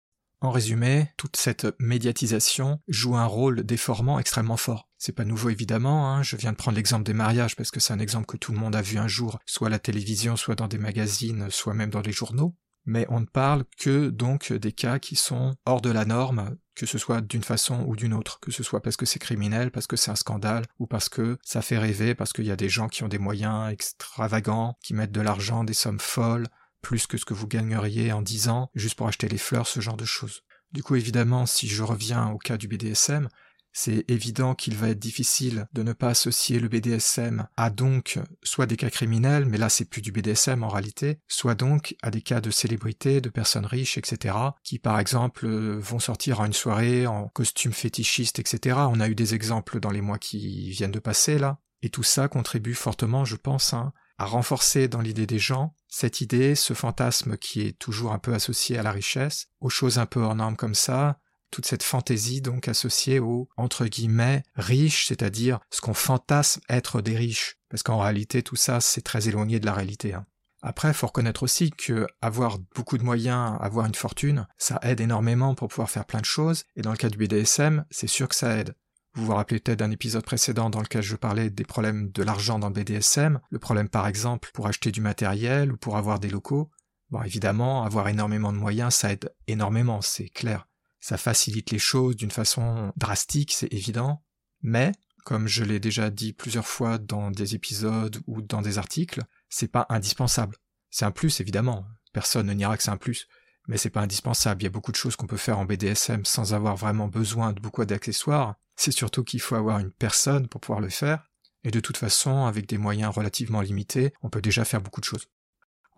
En 0.42 0.52
résumé, 0.52 1.10
toute 1.18 1.36
cette 1.36 1.68
médiatisation 1.80 2.80
joue 2.88 3.18
un 3.18 3.26
rôle 3.26 3.64
déformant 3.64 4.20
extrêmement 4.20 4.56
fort. 4.56 4.88
C'est 4.98 5.12
pas 5.12 5.26
nouveau 5.26 5.50
évidemment, 5.50 6.10
hein. 6.10 6.24
je 6.24 6.38
viens 6.38 6.54
de 6.54 6.58
prendre 6.58 6.78
l'exemple 6.78 7.04
des 7.04 7.14
mariages 7.14 7.58
parce 7.58 7.72
que 7.72 7.82
c'est 7.82 7.92
un 7.92 8.00
exemple 8.00 8.26
que 8.26 8.38
tout 8.38 8.54
le 8.54 8.58
monde 8.58 8.76
a 8.76 8.82
vu 8.82 8.98
un 8.98 9.08
jour, 9.10 9.40
soit 9.46 9.68
à 9.68 9.72
la 9.72 9.80
télévision, 9.80 10.38
soit 10.38 10.56
dans 10.56 10.70
des 10.70 10.78
magazines, 10.78 11.48
soit 11.50 11.74
même 11.74 11.90
dans 11.90 12.00
les 12.00 12.14
journaux. 12.14 12.56
Mais 12.86 13.06
on 13.10 13.20
ne 13.20 13.26
parle 13.26 13.66
que 13.78 14.10
donc 14.10 14.54
des 14.54 14.72
cas 14.72 14.98
qui 14.98 15.18
sont 15.18 15.56
hors 15.66 15.82
de 15.82 15.92
la 15.92 16.06
norme, 16.06 16.56
que 16.74 16.86
ce 16.86 16.98
soit 16.98 17.20
d'une 17.20 17.44
façon 17.44 17.84
ou 17.86 17.98
d'une 17.98 18.14
autre, 18.14 18.40
que 18.40 18.52
ce 18.52 18.64
soit 18.64 18.82
parce 18.82 18.96
que 18.96 19.06
c'est 19.06 19.20
criminel, 19.20 19.72
parce 19.72 19.88
que 19.88 19.98
c'est 19.98 20.12
un 20.12 20.16
scandale, 20.16 20.64
ou 20.80 20.88
parce 20.88 21.10
que 21.10 21.38
ça 21.44 21.62
fait 21.62 21.78
rêver, 21.78 22.16
parce 22.16 22.32
qu'il 22.32 22.46
y 22.46 22.52
a 22.52 22.56
des 22.56 22.70
gens 22.70 22.88
qui 22.88 23.04
ont 23.04 23.10
des 23.10 23.20
moyens 23.20 23.70
extravagants, 23.74 24.78
qui 24.82 24.94
mettent 24.94 25.12
de 25.12 25.20
l'argent, 25.20 25.66
des 25.66 25.74
sommes 25.74 26.00
folles, 26.00 26.48
plus 26.82 27.08
que 27.08 27.18
ce 27.18 27.26
que 27.26 27.34
vous 27.34 27.48
gagneriez 27.48 28.12
en 28.12 28.22
10 28.22 28.50
ans 28.50 28.70
juste 28.76 28.96
pour 28.96 29.08
acheter 29.08 29.28
les 29.28 29.38
fleurs, 29.38 29.68
ce 29.68 29.80
genre 29.80 29.98
de 29.98 30.06
choses. 30.06 30.42
Du 30.72 30.84
coup, 30.84 30.96
évidemment, 30.96 31.46
si 31.46 31.68
je 31.68 31.84
reviens 31.84 32.30
au 32.30 32.38
cas 32.38 32.58
du 32.58 32.68
BDSM, 32.68 33.28
c'est 33.72 34.04
évident 34.10 34.56
qu'il 34.56 34.76
va 34.76 34.90
être 34.90 35.00
difficile 35.00 35.68
de 35.74 35.84
ne 35.84 35.94
pas 35.94 36.10
associer 36.10 36.60
le 36.60 36.68
BDSM 36.68 37.48
à 37.56 37.70
donc 37.70 38.20
soit 38.44 38.66
des 38.66 38.78
cas 38.78 38.90
criminels, 38.90 39.46
mais 39.46 39.58
là 39.58 39.70
c'est 39.70 39.86
plus 39.86 40.02
du 40.02 40.12
BDSM 40.12 40.64
en 40.64 40.70
réalité, 40.70 41.20
soit 41.28 41.56
donc 41.56 41.96
à 42.02 42.10
des 42.10 42.22
cas 42.22 42.42
de 42.42 42.52
célébrités, 42.52 43.22
de 43.22 43.30
personnes 43.30 43.66
riches, 43.66 43.98
etc., 43.98 44.36
qui 44.64 44.80
par 44.80 45.00
exemple 45.00 45.48
vont 45.48 46.00
sortir 46.00 46.42
à 46.42 46.48
une 46.48 46.54
soirée 46.54 47.08
en 47.08 47.28
costume 47.30 47.74
fétichiste, 47.74 48.40
etc. 48.40 48.78
On 48.90 49.00
a 49.00 49.08
eu 49.08 49.16
des 49.16 49.36
exemples 49.36 49.80
dans 49.80 49.92
les 49.92 50.02
mois 50.02 50.18
qui 50.18 50.72
viennent 50.72 50.92
de 50.92 51.00
passer 51.00 51.38
là, 51.38 51.60
et 51.82 51.90
tout 51.90 52.04
ça 52.04 52.28
contribue 52.28 52.74
fortement, 52.74 53.24
je 53.24 53.36
pense, 53.36 53.74
hein, 53.74 53.94
à 54.20 54.26
renforcer 54.26 54.88
dans 54.88 55.02
l'idée 55.02 55.26
des 55.26 55.40
gens 55.40 55.74
cette 55.88 56.22
idée, 56.22 56.54
ce 56.54 56.74
fantasme 56.74 57.38
qui 57.38 57.62
est 57.62 57.80
toujours 57.80 58.12
un 58.12 58.20
peu 58.20 58.34
associé 58.34 58.78
à 58.78 58.84
la 58.84 58.92
richesse, 58.92 59.48
aux 59.60 59.70
choses 59.70 59.98
un 59.98 60.06
peu 60.06 60.20
hors 60.20 60.36
normes 60.36 60.56
comme 60.56 60.76
ça, 60.76 61.20
toute 61.50 61.66
cette 61.66 61.82
fantaisie 61.82 62.42
donc 62.42 62.68
associée 62.68 63.20
aux 63.20 63.50
entre 63.58 63.86
guillemets 63.86 64.44
riches, 64.56 65.08
c'est-à-dire 65.08 65.60
ce 65.72 65.82
qu'on 65.82 65.96
fantasme 65.96 66.62
être 66.70 67.02
des 67.02 67.18
riches, 67.18 67.58
parce 67.70 67.82
qu'en 67.82 67.98
réalité 67.98 68.44
tout 68.44 68.56
ça 68.56 68.82
c'est 68.82 69.02
très 69.02 69.28
éloigné 69.28 69.60
de 69.60 69.66
la 69.66 69.74
réalité. 69.74 70.14
Hein. 70.14 70.28
Après, 70.62 70.94
faut 70.94 71.08
reconnaître 71.08 71.44
aussi 71.44 71.72
que 71.72 72.06
avoir 72.22 72.60
beaucoup 72.76 72.98
de 72.98 73.04
moyens, 73.04 73.58
avoir 73.62 73.86
une 73.86 73.96
fortune, 73.96 74.46
ça 74.58 74.78
aide 74.82 75.00
énormément 75.00 75.56
pour 75.56 75.70
pouvoir 75.70 75.90
faire 75.90 76.06
plein 76.06 76.20
de 76.20 76.26
choses, 76.26 76.66
et 76.76 76.82
dans 76.82 76.92
le 76.92 76.98
cas 76.98 77.10
du 77.10 77.18
BDSM, 77.18 77.86
c'est 77.90 78.08
sûr 78.08 78.28
que 78.28 78.36
ça 78.36 78.58
aide. 78.58 78.76
Vous 79.16 79.26
vous 79.26 79.34
rappelez 79.34 79.60
peut-être 79.60 79.80
d'un 79.80 79.92
épisode 79.92 80.24
précédent 80.24 80.70
dans 80.70 80.82
lequel 80.82 81.02
je 81.02 81.16
parlais 81.16 81.50
des 81.50 81.64
problèmes 81.64 82.12
de 82.12 82.24
l'argent 82.24 82.60
dans 82.60 82.68
le 82.68 82.74
BDSM, 82.74 83.40
le 83.50 83.60
problème 83.60 83.90
par 83.90 84.08
exemple 84.08 84.52
pour 84.54 84.68
acheter 84.68 84.92
du 84.92 85.02
matériel 85.02 85.72
ou 85.72 85.78
pour 85.78 85.98
avoir 85.98 86.20
des 86.20 86.30
locaux. 86.30 86.70
Bon, 87.10 87.24
évidemment, 87.24 87.84
avoir 87.84 88.08
énormément 88.08 88.54
de 88.54 88.58
moyens, 88.58 88.94
ça 88.94 89.12
aide 89.12 89.34
énormément, 89.48 90.02
c'est 90.02 90.30
clair. 90.30 90.68
Ça 91.00 91.18
facilite 91.18 91.72
les 91.72 91.80
choses 91.80 92.16
d'une 92.16 92.30
façon 92.30 92.94
drastique, 92.98 93.52
c'est 93.52 93.74
évident. 93.74 94.24
Mais, 94.62 94.92
comme 95.26 95.48
je 95.48 95.64
l'ai 95.64 95.80
déjà 95.80 96.12
dit 96.12 96.34
plusieurs 96.34 96.68
fois 96.68 97.00
dans 97.00 97.32
des 97.32 97.56
épisodes 97.56 98.20
ou 98.28 98.42
dans 98.42 98.62
des 98.62 98.78
articles, 98.78 99.24
c'est 99.50 99.72
pas 99.72 99.88
indispensable. 99.90 100.58
C'est 100.92 101.06
un 101.06 101.12
plus, 101.12 101.40
évidemment. 101.40 101.86
Personne 102.14 102.48
ne 102.48 102.54
niera 102.54 102.78
que 102.78 102.84
c'est 102.84 102.92
un 102.92 102.98
plus 102.98 103.28
mais 103.70 103.78
c'est 103.78 103.92
pas 103.92 104.02
indispensable. 104.02 104.64
Il 104.64 104.66
y 104.66 104.68
a 104.68 104.72
beaucoup 104.72 104.92
de 104.92 104.98
choses 104.98 105.16
qu'on 105.16 105.28
peut 105.28 105.38
faire 105.38 105.60
en 105.60 105.66
BDSM 105.66 106.26
sans 106.26 106.56
avoir 106.56 106.76
vraiment 106.76 107.08
besoin 107.08 107.54
de 107.54 107.62
beaucoup 107.62 107.86
d'accessoires. 107.86 108.56
C'est 108.80 108.94
surtout 108.94 109.26
qu'il 109.26 109.42
faut 109.42 109.56
avoir 109.56 109.80
une 109.80 109.92
personne 109.92 110.48
pour 110.48 110.62
pouvoir 110.62 110.80
le 110.80 110.88
faire. 110.88 111.26
Et 111.66 111.70
de 111.70 111.82
toute 111.82 111.98
façon, 111.98 112.46
avec 112.46 112.66
des 112.66 112.78
moyens 112.78 113.14
relativement 113.14 113.60
limités, 113.60 114.14
on 114.24 114.30
peut 114.30 114.42
déjà 114.42 114.64
faire 114.64 114.82
beaucoup 114.82 115.02
de 115.02 115.06
choses. 115.06 115.28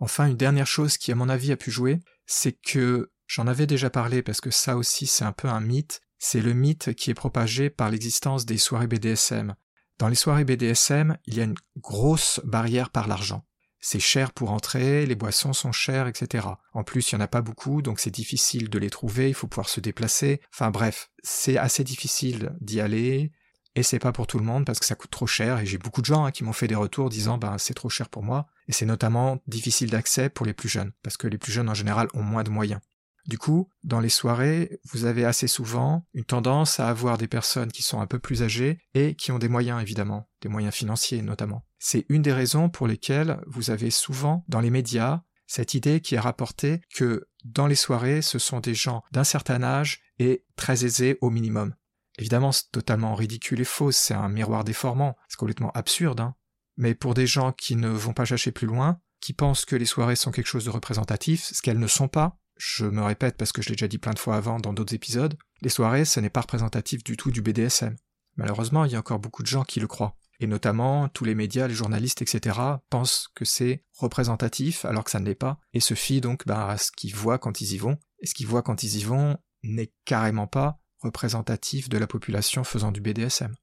Enfin, 0.00 0.26
une 0.26 0.36
dernière 0.36 0.66
chose 0.66 0.98
qui, 0.98 1.12
à 1.12 1.14
mon 1.14 1.28
avis, 1.28 1.52
a 1.52 1.56
pu 1.56 1.70
jouer, 1.70 2.00
c'est 2.26 2.60
que 2.60 3.12
j'en 3.28 3.46
avais 3.46 3.68
déjà 3.68 3.88
parlé 3.88 4.20
parce 4.20 4.40
que 4.40 4.50
ça 4.50 4.76
aussi 4.76 5.06
c'est 5.06 5.24
un 5.24 5.30
peu 5.30 5.46
un 5.46 5.60
mythe, 5.60 6.00
c'est 6.18 6.40
le 6.40 6.54
mythe 6.54 6.92
qui 6.94 7.12
est 7.12 7.14
propagé 7.14 7.70
par 7.70 7.88
l'existence 7.88 8.46
des 8.46 8.58
soirées 8.58 8.88
BDSM. 8.88 9.54
Dans 9.98 10.08
les 10.08 10.16
soirées 10.16 10.44
BDSM, 10.44 11.16
il 11.26 11.36
y 11.36 11.40
a 11.40 11.44
une 11.44 11.58
grosse 11.76 12.40
barrière 12.42 12.90
par 12.90 13.06
l'argent 13.06 13.46
c'est 13.82 14.00
cher 14.00 14.32
pour 14.32 14.52
entrer, 14.52 15.04
les 15.04 15.16
boissons 15.16 15.52
sont 15.52 15.72
chères, 15.72 16.06
etc. 16.06 16.46
En 16.72 16.84
plus, 16.84 17.10
il 17.10 17.16
n'y 17.16 17.20
en 17.20 17.24
a 17.24 17.28
pas 17.28 17.42
beaucoup, 17.42 17.82
donc 17.82 17.98
c'est 17.98 18.12
difficile 18.12 18.70
de 18.70 18.78
les 18.78 18.90
trouver, 18.90 19.28
il 19.28 19.34
faut 19.34 19.48
pouvoir 19.48 19.68
se 19.68 19.80
déplacer. 19.80 20.40
Enfin 20.54 20.70
bref, 20.70 21.10
c'est 21.22 21.58
assez 21.58 21.82
difficile 21.82 22.54
d'y 22.60 22.80
aller, 22.80 23.32
et 23.74 23.82
c'est 23.82 23.98
pas 23.98 24.12
pour 24.12 24.28
tout 24.28 24.38
le 24.38 24.44
monde 24.44 24.64
parce 24.64 24.78
que 24.78 24.86
ça 24.86 24.94
coûte 24.94 25.10
trop 25.10 25.26
cher, 25.26 25.58
et 25.58 25.66
j'ai 25.66 25.78
beaucoup 25.78 26.00
de 26.00 26.06
gens 26.06 26.24
hein, 26.24 26.30
qui 26.30 26.44
m'ont 26.44 26.52
fait 26.52 26.68
des 26.68 26.76
retours 26.76 27.10
disant 27.10 27.38
ben 27.38 27.58
c'est 27.58 27.74
trop 27.74 27.88
cher 27.88 28.08
pour 28.08 28.22
moi, 28.22 28.46
et 28.68 28.72
c'est 28.72 28.86
notamment 28.86 29.40
difficile 29.48 29.90
d'accès 29.90 30.28
pour 30.28 30.46
les 30.46 30.54
plus 30.54 30.68
jeunes, 30.68 30.92
parce 31.02 31.16
que 31.16 31.26
les 31.26 31.38
plus 31.38 31.52
jeunes 31.52 31.68
en 31.68 31.74
général 31.74 32.06
ont 32.14 32.22
moins 32.22 32.44
de 32.44 32.50
moyens. 32.50 32.80
Du 33.26 33.38
coup, 33.38 33.68
dans 33.84 34.00
les 34.00 34.08
soirées, 34.08 34.80
vous 34.92 35.04
avez 35.04 35.24
assez 35.24 35.46
souvent 35.46 36.04
une 36.12 36.24
tendance 36.24 36.80
à 36.80 36.88
avoir 36.88 37.18
des 37.18 37.28
personnes 37.28 37.70
qui 37.70 37.82
sont 37.82 38.00
un 38.00 38.06
peu 38.06 38.18
plus 38.18 38.42
âgées 38.42 38.78
et 38.94 39.14
qui 39.14 39.30
ont 39.32 39.38
des 39.38 39.48
moyens 39.48 39.80
évidemment, 39.80 40.28
des 40.40 40.48
moyens 40.48 40.74
financiers 40.74 41.22
notamment. 41.22 41.64
C'est 41.84 42.06
une 42.08 42.22
des 42.22 42.32
raisons 42.32 42.68
pour 42.68 42.86
lesquelles 42.86 43.40
vous 43.48 43.70
avez 43.70 43.90
souvent 43.90 44.44
dans 44.46 44.60
les 44.60 44.70
médias 44.70 45.22
cette 45.48 45.74
idée 45.74 46.00
qui 46.00 46.14
est 46.14 46.20
rapportée 46.20 46.80
que 46.94 47.26
dans 47.44 47.66
les 47.66 47.74
soirées, 47.74 48.22
ce 48.22 48.38
sont 48.38 48.60
des 48.60 48.72
gens 48.72 49.02
d'un 49.10 49.24
certain 49.24 49.64
âge 49.64 50.00
et 50.20 50.44
très 50.54 50.84
aisés 50.84 51.18
au 51.22 51.28
minimum. 51.28 51.74
Évidemment, 52.18 52.52
c'est 52.52 52.70
totalement 52.70 53.16
ridicule 53.16 53.60
et 53.60 53.64
faux, 53.64 53.90
c'est 53.90 54.14
un 54.14 54.28
miroir 54.28 54.62
déformant, 54.62 55.16
c'est 55.28 55.36
complètement 55.36 55.72
absurde, 55.72 56.20
hein. 56.20 56.36
Mais 56.76 56.94
pour 56.94 57.14
des 57.14 57.26
gens 57.26 57.50
qui 57.50 57.74
ne 57.74 57.88
vont 57.88 58.14
pas 58.14 58.26
chercher 58.26 58.52
plus 58.52 58.68
loin, 58.68 59.00
qui 59.20 59.32
pensent 59.32 59.64
que 59.64 59.74
les 59.74 59.84
soirées 59.84 60.14
sont 60.14 60.30
quelque 60.30 60.46
chose 60.46 60.66
de 60.66 60.70
représentatif, 60.70 61.50
ce 61.52 61.62
qu'elles 61.62 61.80
ne 61.80 61.88
sont 61.88 62.08
pas, 62.08 62.38
je 62.56 62.86
me 62.86 63.02
répète 63.02 63.36
parce 63.36 63.50
que 63.50 63.60
je 63.60 63.70
l'ai 63.70 63.74
déjà 63.74 63.88
dit 63.88 63.98
plein 63.98 64.14
de 64.14 64.20
fois 64.20 64.36
avant 64.36 64.60
dans 64.60 64.72
d'autres 64.72 64.94
épisodes, 64.94 65.36
les 65.62 65.68
soirées, 65.68 66.04
ce 66.04 66.20
n'est 66.20 66.30
pas 66.30 66.42
représentatif 66.42 67.02
du 67.02 67.16
tout 67.16 67.32
du 67.32 67.42
BDSM. 67.42 67.96
Malheureusement, 68.36 68.84
il 68.84 68.92
y 68.92 68.94
a 68.94 69.00
encore 69.00 69.18
beaucoup 69.18 69.42
de 69.42 69.48
gens 69.48 69.64
qui 69.64 69.80
le 69.80 69.88
croient. 69.88 70.16
Et 70.42 70.48
notamment, 70.48 71.08
tous 71.08 71.24
les 71.24 71.36
médias, 71.36 71.68
les 71.68 71.74
journalistes, 71.74 72.20
etc., 72.20 72.58
pensent 72.90 73.28
que 73.36 73.44
c'est 73.44 73.84
représentatif 73.96 74.84
alors 74.84 75.04
que 75.04 75.12
ça 75.12 75.20
ne 75.20 75.24
l'est 75.24 75.36
pas, 75.36 75.60
et 75.72 75.78
se 75.78 75.94
fient 75.94 76.20
donc 76.20 76.46
bah, 76.46 76.68
à 76.68 76.78
ce 76.78 76.90
qu'ils 76.90 77.14
voient 77.14 77.38
quand 77.38 77.60
ils 77.60 77.74
y 77.74 77.78
vont. 77.78 77.96
Et 78.18 78.26
ce 78.26 78.34
qu'ils 78.34 78.48
voient 78.48 78.62
quand 78.62 78.82
ils 78.82 78.96
y 78.96 79.04
vont 79.04 79.38
n'est 79.62 79.92
carrément 80.04 80.48
pas 80.48 80.80
représentatif 80.98 81.88
de 81.88 81.96
la 81.96 82.08
population 82.08 82.64
faisant 82.64 82.90
du 82.90 83.00
BDSM. 83.00 83.54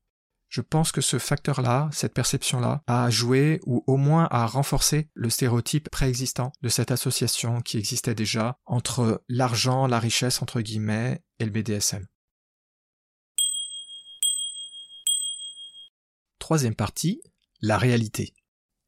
Je 0.48 0.62
pense 0.62 0.94
que 0.94 1.02
ce 1.02 1.20
facteur-là, 1.20 1.90
cette 1.92 2.14
perception-là, 2.14 2.82
a 2.88 3.10
joué 3.10 3.60
ou 3.66 3.84
au 3.86 3.98
moins 3.98 4.30
a 4.32 4.46
renforcé 4.46 5.10
le 5.14 5.30
stéréotype 5.30 5.90
préexistant 5.90 6.54
de 6.62 6.70
cette 6.70 6.92
association 6.92 7.62
qui 7.62 7.78
existait 7.78 8.16
déjà 8.16 8.58
entre 8.66 9.22
l'argent, 9.28 9.86
la 9.86 10.00
richesse 10.00 10.42
entre 10.42 10.62
guillemets 10.62 11.22
et 11.40 11.46
le 11.46 11.52
BDSM. 11.52 12.08
Troisième 16.50 16.74
partie, 16.74 17.22
la 17.62 17.78
réalité. 17.78 18.34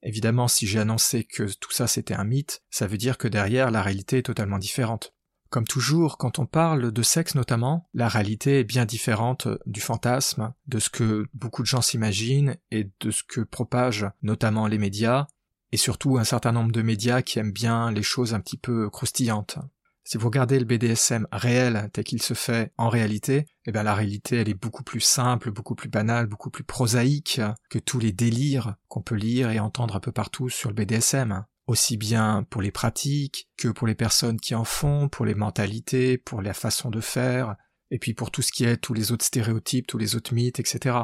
Évidemment, 0.01 0.47
si 0.47 0.65
j'ai 0.65 0.79
annoncé 0.79 1.25
que 1.25 1.43
tout 1.59 1.71
ça 1.71 1.85
c'était 1.85 2.15
un 2.15 2.23
mythe, 2.23 2.63
ça 2.71 2.87
veut 2.87 2.97
dire 2.97 3.19
que 3.19 3.27
derrière 3.27 3.69
la 3.69 3.83
réalité 3.83 4.17
est 4.17 4.23
totalement 4.23 4.57
différente. 4.57 5.13
Comme 5.51 5.67
toujours, 5.67 6.17
quand 6.17 6.39
on 6.39 6.47
parle 6.47 6.91
de 6.91 7.03
sexe 7.03 7.35
notamment, 7.35 7.87
la 7.93 8.07
réalité 8.07 8.61
est 8.61 8.63
bien 8.63 8.85
différente 8.85 9.47
du 9.67 9.79
fantasme, 9.79 10.55
de 10.65 10.79
ce 10.79 10.89
que 10.89 11.27
beaucoup 11.35 11.61
de 11.61 11.67
gens 11.67 11.83
s'imaginent 11.83 12.57
et 12.71 12.89
de 12.99 13.11
ce 13.11 13.21
que 13.21 13.41
propagent 13.41 14.09
notamment 14.23 14.65
les 14.65 14.79
médias, 14.79 15.27
et 15.71 15.77
surtout 15.77 16.17
un 16.17 16.23
certain 16.23 16.53
nombre 16.53 16.71
de 16.71 16.81
médias 16.81 17.21
qui 17.21 17.37
aiment 17.37 17.53
bien 17.53 17.91
les 17.91 18.01
choses 18.01 18.33
un 18.33 18.39
petit 18.39 18.57
peu 18.57 18.89
croustillantes. 18.89 19.59
Si 20.03 20.17
vous 20.17 20.27
regardez 20.27 20.59
le 20.59 20.65
BDSM 20.65 21.27
réel 21.31 21.89
tel 21.93 22.03
qu'il 22.03 22.21
se 22.21 22.33
fait 22.33 22.73
en 22.77 22.89
réalité, 22.89 23.45
eh 23.65 23.71
bien 23.71 23.83
la 23.83 23.93
réalité 23.93 24.37
elle 24.37 24.49
est 24.49 24.55
beaucoup 24.55 24.83
plus 24.83 24.99
simple, 24.99 25.51
beaucoup 25.51 25.75
plus 25.75 25.89
banale, 25.89 26.27
beaucoup 26.27 26.49
plus 26.49 26.63
prosaïque 26.63 27.39
que 27.69 27.79
tous 27.79 27.99
les 27.99 28.11
délires 28.11 28.75
qu'on 28.87 29.01
peut 29.01 29.15
lire 29.15 29.51
et 29.51 29.59
entendre 29.59 29.95
un 29.95 29.99
peu 29.99 30.11
partout 30.11 30.49
sur 30.49 30.69
le 30.69 30.75
BDSM 30.75 31.45
aussi 31.67 31.97
bien 31.97 32.45
pour 32.49 32.61
les 32.61 32.71
pratiques 32.71 33.49
que 33.57 33.69
pour 33.69 33.87
les 33.87 33.95
personnes 33.95 34.39
qui 34.39 34.55
en 34.55 34.65
font, 34.65 35.09
pour 35.09 35.25
les 35.25 35.35
mentalités, 35.35 36.17
pour 36.17 36.41
la 36.41 36.53
façon 36.53 36.89
de 36.89 37.01
faire, 37.01 37.55
et 37.89 37.99
puis 37.99 38.13
pour 38.13 38.31
tout 38.31 38.41
ce 38.41 38.51
qui 38.51 38.65
est 38.65 38.77
tous 38.77 38.93
les 38.93 39.11
autres 39.11 39.25
stéréotypes, 39.25 39.87
tous 39.87 39.97
les 39.97 40.15
autres 40.15 40.33
mythes, 40.33 40.59
etc. 40.59 40.97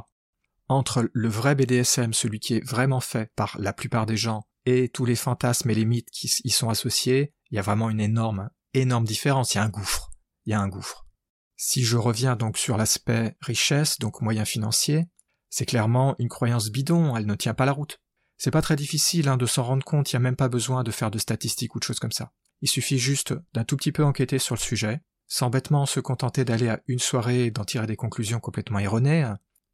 Entre 0.67 1.09
le 1.13 1.29
vrai 1.29 1.55
BDSM, 1.55 2.13
celui 2.13 2.39
qui 2.39 2.55
est 2.55 2.65
vraiment 2.65 2.99
fait 2.99 3.31
par 3.35 3.55
la 3.59 3.73
plupart 3.73 4.05
des 4.05 4.17
gens, 4.17 4.43
et 4.65 4.89
tous 4.89 5.05
les 5.05 5.15
fantasmes 5.15 5.69
et 5.69 5.75
les 5.75 5.85
mythes 5.85 6.11
qui 6.11 6.29
y 6.43 6.49
sont 6.49 6.69
associés, 6.69 7.33
il 7.51 7.55
y 7.55 7.59
a 7.59 7.61
vraiment 7.61 7.89
une 7.89 8.01
énorme, 8.01 8.49
énorme 8.81 9.05
différence, 9.05 9.53
il 9.53 9.57
y 9.57 9.61
a 9.61 9.63
un 9.63 9.69
gouffre. 9.69 10.11
Il 10.45 10.51
y 10.51 10.53
a 10.53 10.59
un 10.59 10.67
gouffre. 10.67 11.07
Si 11.55 11.83
je 11.83 11.97
reviens 11.97 12.35
donc 12.35 12.57
sur 12.57 12.77
l'aspect 12.77 13.35
richesse, 13.41 13.99
donc 13.99 14.21
moyen 14.21 14.45
financier, 14.45 15.07
c'est 15.49 15.65
clairement 15.65 16.15
une 16.19 16.29
croyance 16.29 16.69
bidon, 16.69 17.15
elle 17.15 17.25
ne 17.25 17.35
tient 17.35 17.53
pas 17.53 17.65
la 17.65 17.71
route. 17.71 17.99
C'est 18.37 18.51
pas 18.51 18.61
très 18.61 18.75
difficile 18.75 19.27
hein, 19.29 19.37
de 19.37 19.45
s'en 19.45 19.63
rendre 19.63 19.83
compte, 19.83 20.11
il 20.11 20.15
n'y 20.15 20.17
a 20.17 20.21
même 20.21 20.35
pas 20.35 20.49
besoin 20.49 20.83
de 20.83 20.91
faire 20.91 21.09
de 21.09 21.17
statistiques 21.17 21.75
ou 21.75 21.79
de 21.79 21.83
choses 21.83 21.99
comme 21.99 22.11
ça. 22.11 22.31
Il 22.61 22.69
suffit 22.69 22.99
juste 22.99 23.33
d'un 23.53 23.63
tout 23.63 23.75
petit 23.75 23.91
peu 23.91 24.03
enquêter 24.03 24.37
sur 24.37 24.55
le 24.55 24.59
sujet, 24.59 25.01
sans 25.27 25.49
bêtement 25.49 25.85
se 25.85 25.99
contenter 25.99 26.45
d'aller 26.45 26.69
à 26.69 26.81
une 26.87 26.99
soirée 26.99 27.45
et 27.45 27.51
d'en 27.51 27.65
tirer 27.65 27.87
des 27.87 27.95
conclusions 27.95 28.39
complètement 28.39 28.79
erronées. 28.79 29.27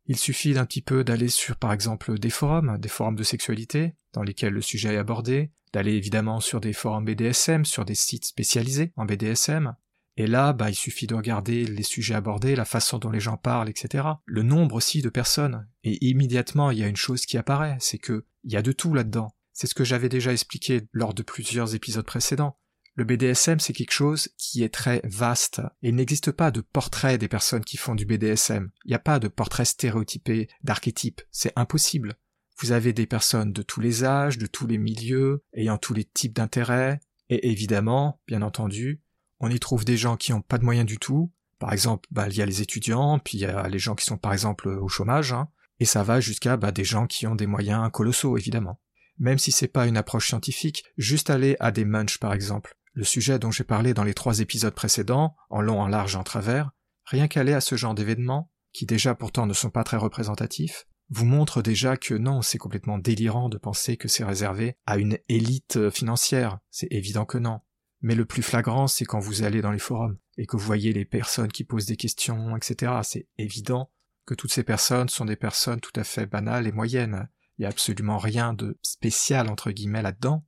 Il 0.05 0.17
suffit 0.17 0.53
d'un 0.53 0.65
petit 0.65 0.81
peu 0.81 1.03
d'aller 1.03 1.29
sur 1.29 1.55
par 1.55 1.71
exemple 1.71 2.19
des 2.19 2.29
forums, 2.29 2.77
des 2.77 2.89
forums 2.89 3.15
de 3.15 3.23
sexualité, 3.23 3.95
dans 4.13 4.23
lesquels 4.23 4.53
le 4.53 4.61
sujet 4.61 4.95
est 4.95 4.97
abordé, 4.97 5.51
d'aller 5.71 5.93
évidemment 5.93 6.39
sur 6.39 6.59
des 6.59 6.73
forums 6.73 7.05
BDSM, 7.05 7.65
sur 7.65 7.85
des 7.85 7.95
sites 7.95 8.25
spécialisés 8.25 8.91
en 8.95 9.05
BDSM, 9.05 9.75
et 10.15 10.27
là, 10.27 10.53
bah, 10.53 10.69
il 10.69 10.75
suffit 10.75 11.07
de 11.07 11.15
regarder 11.15 11.65
les 11.65 11.83
sujets 11.83 12.13
abordés, 12.13 12.55
la 12.55 12.65
façon 12.65 12.99
dont 12.99 13.09
les 13.09 13.19
gens 13.19 13.37
parlent, 13.37 13.69
etc. 13.69 14.05
Le 14.25 14.43
nombre 14.43 14.75
aussi 14.75 15.01
de 15.01 15.09
personnes. 15.09 15.67
Et 15.83 16.05
immédiatement, 16.05 16.69
il 16.69 16.79
y 16.79 16.83
a 16.83 16.87
une 16.87 16.95
chose 16.95 17.25
qui 17.25 17.37
apparaît, 17.37 17.77
c'est 17.79 17.97
que 17.97 18.25
il 18.43 18.51
y 18.51 18.57
a 18.57 18.61
de 18.61 18.71
tout 18.71 18.93
là-dedans. 18.93 19.33
C'est 19.53 19.67
ce 19.67 19.75
que 19.75 19.83
j'avais 19.83 20.09
déjà 20.09 20.31
expliqué 20.31 20.81
lors 20.91 21.13
de 21.13 21.23
plusieurs 21.23 21.73
épisodes 21.73 22.05
précédents. 22.05 22.59
Le 22.95 23.05
BDSM, 23.05 23.59
c'est 23.59 23.73
quelque 23.73 23.91
chose 23.91 24.29
qui 24.37 24.63
est 24.63 24.71
très 24.73 25.01
vaste, 25.03 25.61
il 25.81 25.95
n'existe 25.95 26.31
pas 26.31 26.51
de 26.51 26.61
portrait 26.61 27.17
des 27.17 27.27
personnes 27.27 27.63
qui 27.63 27.75
font 27.75 27.95
du 27.95 28.05
BDSM. 28.05 28.69
Il 28.85 28.89
n'y 28.89 28.93
a 28.93 28.99
pas 28.99 29.17
de 29.17 29.27
portrait 29.27 29.65
stéréotypé, 29.65 30.47
d'archétype. 30.63 31.21
C'est 31.31 31.53
impossible. 31.55 32.15
Vous 32.59 32.71
avez 32.71 32.93
des 32.93 33.07
personnes 33.07 33.51
de 33.51 33.63
tous 33.63 33.81
les 33.81 34.03
âges, 34.03 34.37
de 34.37 34.45
tous 34.45 34.67
les 34.67 34.77
milieux, 34.77 35.43
ayant 35.53 35.79
tous 35.79 35.95
les 35.95 36.03
types 36.03 36.35
d'intérêts, 36.35 36.99
et 37.29 37.49
évidemment, 37.49 38.21
bien 38.27 38.43
entendu, 38.43 39.01
on 39.39 39.49
y 39.49 39.59
trouve 39.59 39.85
des 39.85 39.97
gens 39.97 40.15
qui 40.15 40.31
n'ont 40.31 40.41
pas 40.41 40.59
de 40.59 40.63
moyens 40.63 40.85
du 40.85 40.99
tout. 40.99 41.31
Par 41.57 41.73
exemple, 41.73 42.07
bah, 42.11 42.27
il 42.29 42.35
y 42.35 42.43
a 42.43 42.45
les 42.45 42.61
étudiants, 42.61 43.17
puis 43.17 43.39
il 43.39 43.41
y 43.41 43.45
a 43.45 43.67
les 43.69 43.79
gens 43.79 43.95
qui 43.95 44.05
sont 44.05 44.17
par 44.17 44.33
exemple 44.33 44.67
au 44.67 44.87
chômage, 44.87 45.33
hein. 45.33 45.49
et 45.79 45.85
ça 45.85 46.03
va 46.03 46.19
jusqu'à 46.19 46.57
bah, 46.57 46.71
des 46.71 46.83
gens 46.83 47.07
qui 47.07 47.25
ont 47.25 47.35
des 47.35 47.47
moyens 47.47 47.89
colossaux, 47.91 48.37
évidemment. 48.37 48.79
Même 49.17 49.39
si 49.39 49.51
c'est 49.51 49.67
pas 49.67 49.87
une 49.87 49.97
approche 49.97 50.27
scientifique, 50.27 50.83
juste 50.97 51.31
aller 51.31 51.55
à 51.59 51.71
des 51.71 51.85
munchs 51.85 52.19
par 52.19 52.33
exemple, 52.33 52.77
le 52.93 53.03
sujet 53.03 53.39
dont 53.39 53.51
j'ai 53.51 53.63
parlé 53.63 53.93
dans 53.93 54.03
les 54.03 54.13
trois 54.13 54.39
épisodes 54.39 54.73
précédents, 54.73 55.35
en 55.49 55.61
long, 55.61 55.81
en 55.81 55.87
large 55.87 56.15
en 56.15 56.23
travers, 56.23 56.71
rien 57.05 57.27
qu'aller 57.27 57.53
à 57.53 57.61
ce 57.61 57.75
genre 57.75 57.95
d'événements, 57.95 58.51
qui 58.71 58.85
déjà 58.85 59.15
pourtant 59.15 59.45
ne 59.45 59.53
sont 59.53 59.69
pas 59.69 59.83
très 59.83 59.97
représentatifs, 59.97 60.85
vous 61.09 61.25
montre 61.25 61.61
déjà 61.61 61.97
que 61.97 62.13
non, 62.15 62.41
c'est 62.41 62.57
complètement 62.57 62.97
délirant 62.97 63.49
de 63.49 63.57
penser 63.57 63.97
que 63.97 64.07
c'est 64.07 64.23
réservé 64.23 64.77
à 64.85 64.97
une 64.97 65.19
élite 65.29 65.89
financière. 65.89 66.59
C'est 66.71 66.91
évident 66.91 67.25
que 67.25 67.37
non. 67.37 67.59
Mais 68.01 68.15
le 68.15 68.25
plus 68.25 68.41
flagrant, 68.41 68.87
c'est 68.87 69.05
quand 69.05 69.19
vous 69.19 69.43
allez 69.43 69.61
dans 69.61 69.71
les 69.71 69.79
forums 69.79 70.17
et 70.37 70.45
que 70.45 70.57
vous 70.57 70.65
voyez 70.65 70.91
les 70.91 71.05
personnes 71.05 71.51
qui 71.51 71.63
posent 71.63 71.85
des 71.85 71.97
questions, 71.97 72.55
etc. 72.57 72.93
C'est 73.03 73.27
évident 73.37 73.91
que 74.25 74.33
toutes 74.33 74.51
ces 74.51 74.63
personnes 74.63 75.09
sont 75.09 75.25
des 75.25 75.35
personnes 75.35 75.81
tout 75.81 75.97
à 75.97 76.03
fait 76.03 76.25
banales 76.25 76.67
et 76.67 76.71
moyennes. 76.71 77.29
Il 77.57 77.61
n'y 77.61 77.65
a 77.65 77.69
absolument 77.69 78.17
rien 78.17 78.53
de 78.53 78.79
spécial, 78.81 79.49
entre 79.49 79.71
guillemets, 79.71 80.01
là-dedans. 80.01 80.45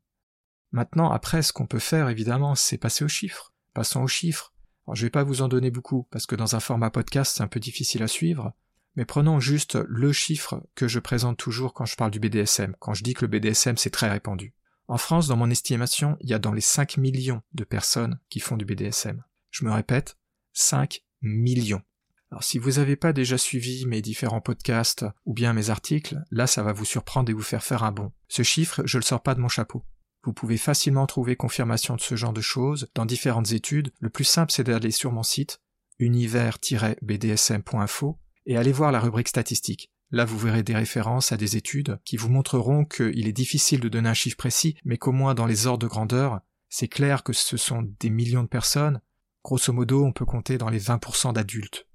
Maintenant, 0.75 1.09
après, 1.09 1.41
ce 1.41 1.53
qu'on 1.53 1.67
peut 1.67 1.79
faire, 1.79 2.09
évidemment, 2.09 2.53
c'est 2.53 2.77
passer 2.77 3.05
aux 3.05 3.07
chiffres. 3.07 3.53
Passons 3.73 4.01
aux 4.01 4.09
chiffres. 4.09 4.53
Je 4.91 5.05
vais 5.05 5.09
pas 5.09 5.23
vous 5.23 5.41
en 5.41 5.47
donner 5.47 5.71
beaucoup, 5.71 6.05
parce 6.11 6.25
que 6.25 6.35
dans 6.35 6.57
un 6.57 6.59
format 6.59 6.89
podcast, 6.89 7.37
c'est 7.37 7.43
un 7.43 7.47
peu 7.47 7.61
difficile 7.61 8.03
à 8.03 8.09
suivre. 8.09 8.51
Mais 8.97 9.05
prenons 9.05 9.39
juste 9.39 9.75
le 9.87 10.11
chiffre 10.11 10.61
que 10.75 10.89
je 10.89 10.99
présente 10.99 11.37
toujours 11.37 11.73
quand 11.73 11.85
je 11.85 11.95
parle 11.95 12.11
du 12.11 12.19
BDSM, 12.19 12.75
quand 12.79 12.93
je 12.93 13.05
dis 13.05 13.13
que 13.13 13.25
le 13.25 13.29
BDSM 13.29 13.77
c'est 13.77 13.89
très 13.89 14.09
répandu. 14.09 14.53
En 14.89 14.97
France, 14.97 15.29
dans 15.29 15.37
mon 15.37 15.49
estimation, 15.49 16.17
il 16.19 16.29
y 16.29 16.33
a 16.33 16.39
dans 16.39 16.51
les 16.51 16.59
5 16.59 16.97
millions 16.97 17.41
de 17.53 17.63
personnes 17.63 18.19
qui 18.27 18.41
font 18.41 18.57
du 18.57 18.65
BDSM. 18.65 19.23
Je 19.51 19.63
me 19.63 19.71
répète, 19.71 20.17
5 20.51 21.05
millions. 21.21 21.83
Alors 22.31 22.43
si 22.43 22.59
vous 22.59 22.71
n'avez 22.71 22.97
pas 22.97 23.13
déjà 23.13 23.37
suivi 23.37 23.85
mes 23.85 24.01
différents 24.01 24.41
podcasts 24.41 25.05
ou 25.25 25.33
bien 25.33 25.53
mes 25.53 25.69
articles, 25.69 26.21
là 26.31 26.47
ça 26.47 26.63
va 26.63 26.73
vous 26.73 26.83
surprendre 26.83 27.29
et 27.29 27.33
vous 27.33 27.41
faire 27.41 27.63
faire 27.63 27.83
un 27.83 27.93
bond. 27.93 28.11
Ce 28.27 28.43
chiffre, 28.43 28.81
je 28.85 28.97
le 28.97 29.03
sors 29.03 29.23
pas 29.23 29.35
de 29.35 29.39
mon 29.39 29.47
chapeau. 29.47 29.85
Vous 30.25 30.33
pouvez 30.33 30.57
facilement 30.57 31.05
trouver 31.05 31.35
confirmation 31.35 31.95
de 31.95 32.01
ce 32.01 32.15
genre 32.15 32.33
de 32.33 32.41
choses 32.41 32.89
dans 32.95 33.05
différentes 33.05 33.51
études. 33.51 33.91
Le 33.99 34.09
plus 34.09 34.23
simple 34.23 34.51
c'est 34.51 34.63
d'aller 34.63 34.89
sur 34.91 35.11
mon 35.11 35.23
site 35.23 35.59
univers-bdsm.info 35.99 38.17
et 38.45 38.57
aller 38.57 38.71
voir 38.71 38.91
la 38.91 38.99
rubrique 38.99 39.27
statistique. 39.27 39.91
Là, 40.11 40.25
vous 40.25 40.37
verrez 40.37 40.63
des 40.63 40.75
références 40.75 41.31
à 41.31 41.37
des 41.37 41.57
études 41.57 41.99
qui 42.05 42.17
vous 42.17 42.29
montreront 42.29 42.85
qu'il 42.85 43.27
est 43.27 43.33
difficile 43.33 43.79
de 43.79 43.89
donner 43.89 44.09
un 44.09 44.13
chiffre 44.13 44.37
précis, 44.37 44.77
mais 44.83 44.97
qu'au 44.97 45.11
moins 45.11 45.33
dans 45.33 45.45
les 45.45 45.67
ordres 45.67 45.83
de 45.83 45.87
grandeur, 45.87 46.41
c'est 46.69 46.87
clair 46.87 47.23
que 47.23 47.33
ce 47.33 47.57
sont 47.57 47.87
des 47.99 48.09
millions 48.09 48.43
de 48.43 48.47
personnes. 48.47 49.01
Grosso 49.43 49.73
modo, 49.73 50.05
on 50.05 50.11
peut 50.11 50.25
compter 50.25 50.57
dans 50.57 50.69
les 50.69 50.79
20% 50.79 51.33
d'adultes. 51.33 51.87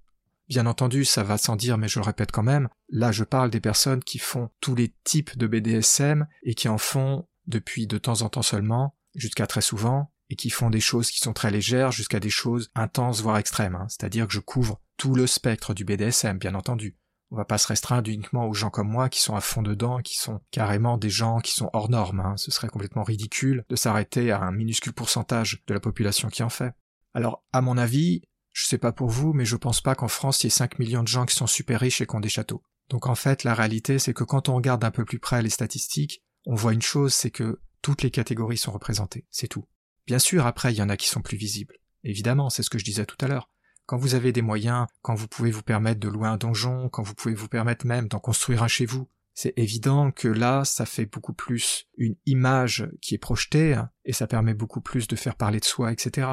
Bien 0.49 0.67
entendu, 0.67 1.05
ça 1.05 1.23
va 1.23 1.39
sans 1.39 1.57
dire, 1.57 1.79
mais 1.79 1.89
je 1.89 2.01
le 2.01 2.05
répète 2.05 2.33
quand 2.33 2.43
même, 2.43 2.69
là 2.89 3.13
je 3.13 3.23
parle 3.23 3.51
des 3.51 3.61
personnes 3.61 4.03
qui 4.03 4.19
font 4.19 4.51
tous 4.61 4.75
les 4.75 4.93
types 5.05 5.39
de 5.39 5.47
BDSM 5.47 6.27
et 6.43 6.55
qui 6.55 6.69
en 6.69 6.79
font 6.79 7.29
depuis 7.47 7.87
de 7.87 7.99
temps 7.99 8.23
en 8.23 8.29
temps 8.29 8.43
seulement, 8.43 8.97
jusqu'à 9.15 9.47
très 9.47 9.61
souvent, 9.61 10.13
et 10.31 10.37
qui 10.37 10.51
font 10.51 10.71
des 10.71 10.81
choses 10.81 11.11
qui 11.11 11.19
sont 11.19 11.33
très 11.33 11.51
légères 11.51 11.93
jusqu'à 11.93 12.21
des 12.21 12.31
choses 12.31 12.71
intenses 12.75 13.21
voire 13.21 13.39
extrêmes. 13.39 13.75
Hein. 13.75 13.87
C'est-à-dire 13.89 14.27
que 14.27 14.33
je 14.33 14.41
couvre 14.41 14.81
tout 14.97 15.15
le 15.15 15.27
spectre 15.27 15.75
du 15.75 15.85
BDSM, 15.85 16.39
bien 16.39 16.55
entendu. 16.55 16.97
On 17.33 17.37
va 17.37 17.45
pas 17.45 17.59
se 17.59 17.69
restreindre 17.69 18.11
uniquement 18.11 18.47
aux 18.47 18.55
gens 18.55 18.71
comme 18.71 18.89
moi 18.89 19.09
qui 19.09 19.21
sont 19.21 19.37
à 19.37 19.41
fond 19.41 19.63
dedans, 19.63 19.99
qui 19.99 20.17
sont 20.17 20.41
carrément 20.51 20.99
des 20.99 21.11
gens 21.11 21.39
qui 21.39 21.53
sont 21.53 21.71
hors 21.73 21.89
normes. 21.89 22.21
Hein. 22.21 22.37
Ce 22.37 22.51
serait 22.51 22.69
complètement 22.69 23.05
ridicule 23.05 23.65
de 23.69 23.77
s'arrêter 23.77 24.31
à 24.31 24.41
un 24.41 24.53
minuscule 24.53 24.93
pourcentage 24.93 25.63
de 25.67 25.75
la 25.75 25.81
population 25.81 26.29
qui 26.29 26.43
en 26.43 26.49
fait. 26.49 26.75
Alors, 27.15 27.45
à 27.53 27.61
mon 27.61 27.77
avis, 27.77 28.23
je 28.53 28.67
sais 28.67 28.79
pas 28.79 28.93
pour 28.93 29.09
vous, 29.09 29.33
mais 29.33 29.45
je 29.45 29.57
pense 29.57 29.81
pas 29.81 29.95
qu'en 29.95 30.09
France 30.09 30.43
il 30.43 30.47
y 30.47 30.49
ait 30.49 30.51
5 30.51 30.79
millions 30.79 31.03
de 31.03 31.09
gens 31.09 31.25
qui 31.25 31.37
sont 31.37 31.47
super 31.47 31.81
riches 31.81 32.01
et 32.01 32.07
qui 32.07 32.17
ont 32.17 32.21
des 32.21 32.29
châteaux. 32.29 32.63
Donc 32.89 33.07
en 33.07 33.15
fait, 33.15 33.45
la 33.45 33.55
réalité, 33.55 33.99
c'est 33.99 34.15
que 34.15 34.25
quand 34.25 34.49
on 34.49 34.57
regarde 34.57 34.85
un 34.85 34.91
peu 34.91 35.05
plus 35.05 35.21
près 35.21 35.43
les 35.43 35.51
statistiques, 35.51 36.23
on 36.47 36.55
voit 36.55 36.73
une 36.73 36.83
chose, 36.83 37.15
c'est 37.15 37.31
que 37.31 37.61
toutes 37.83 38.03
les 38.03 38.11
catégories 38.11 38.59
sont 38.59 38.73
représentées, 38.73 39.27
c'est 39.31 39.49
tout. 39.49 39.67
Bien 40.07 40.19
sûr, 40.19 40.47
après, 40.47 40.73
il 40.73 40.77
y 40.77 40.83
en 40.83 40.89
a 40.89 40.97
qui 40.97 41.09
sont 41.09 41.23
plus 41.23 41.37
visibles. 41.37 41.77
Évidemment, 42.05 42.51
c'est 42.51 42.63
ce 42.63 42.71
que 42.71 42.79
je 42.79 42.85
disais 42.85 43.07
tout 43.07 43.17
à 43.21 43.29
l'heure. 43.29 43.51
Quand 43.87 43.97
vous 43.97 44.15
avez 44.15 44.33
des 44.33 44.43
moyens, 44.43 44.87
quand 45.03 45.15
vous 45.15 45.29
pouvez 45.29 45.51
vous 45.51 45.63
permettre 45.63 46.01
de 46.01 46.09
louer 46.09 46.29
un 46.29 46.37
donjon, 46.37 46.89
quand 46.89 47.03
vous 47.03 47.15
pouvez 47.15 47.35
vous 47.35 47.49
permettre 47.49 47.87
même 47.87 48.09
d'en 48.09 48.21
construire 48.21 48.63
un 48.63 48.69
chez 48.69 48.87
vous, 48.87 49.09
c'est 49.35 49.53
évident 49.57 50.11
que 50.11 50.29
là, 50.29 50.65
ça 50.65 50.87
fait 50.87 51.07
beaucoup 51.07 51.33
plus 51.33 51.87
une 51.97 52.17
image 52.27 52.89
qui 53.01 53.15
est 53.15 53.19
projetée, 53.19 53.81
et 54.05 54.13
ça 54.13 54.27
permet 54.27 54.55
beaucoup 54.55 54.81
plus 54.81 55.09
de 55.09 55.17
faire 55.17 55.37
parler 55.37 55.61
de 55.61 55.65
soi, 55.65 55.93
etc. 55.93 56.29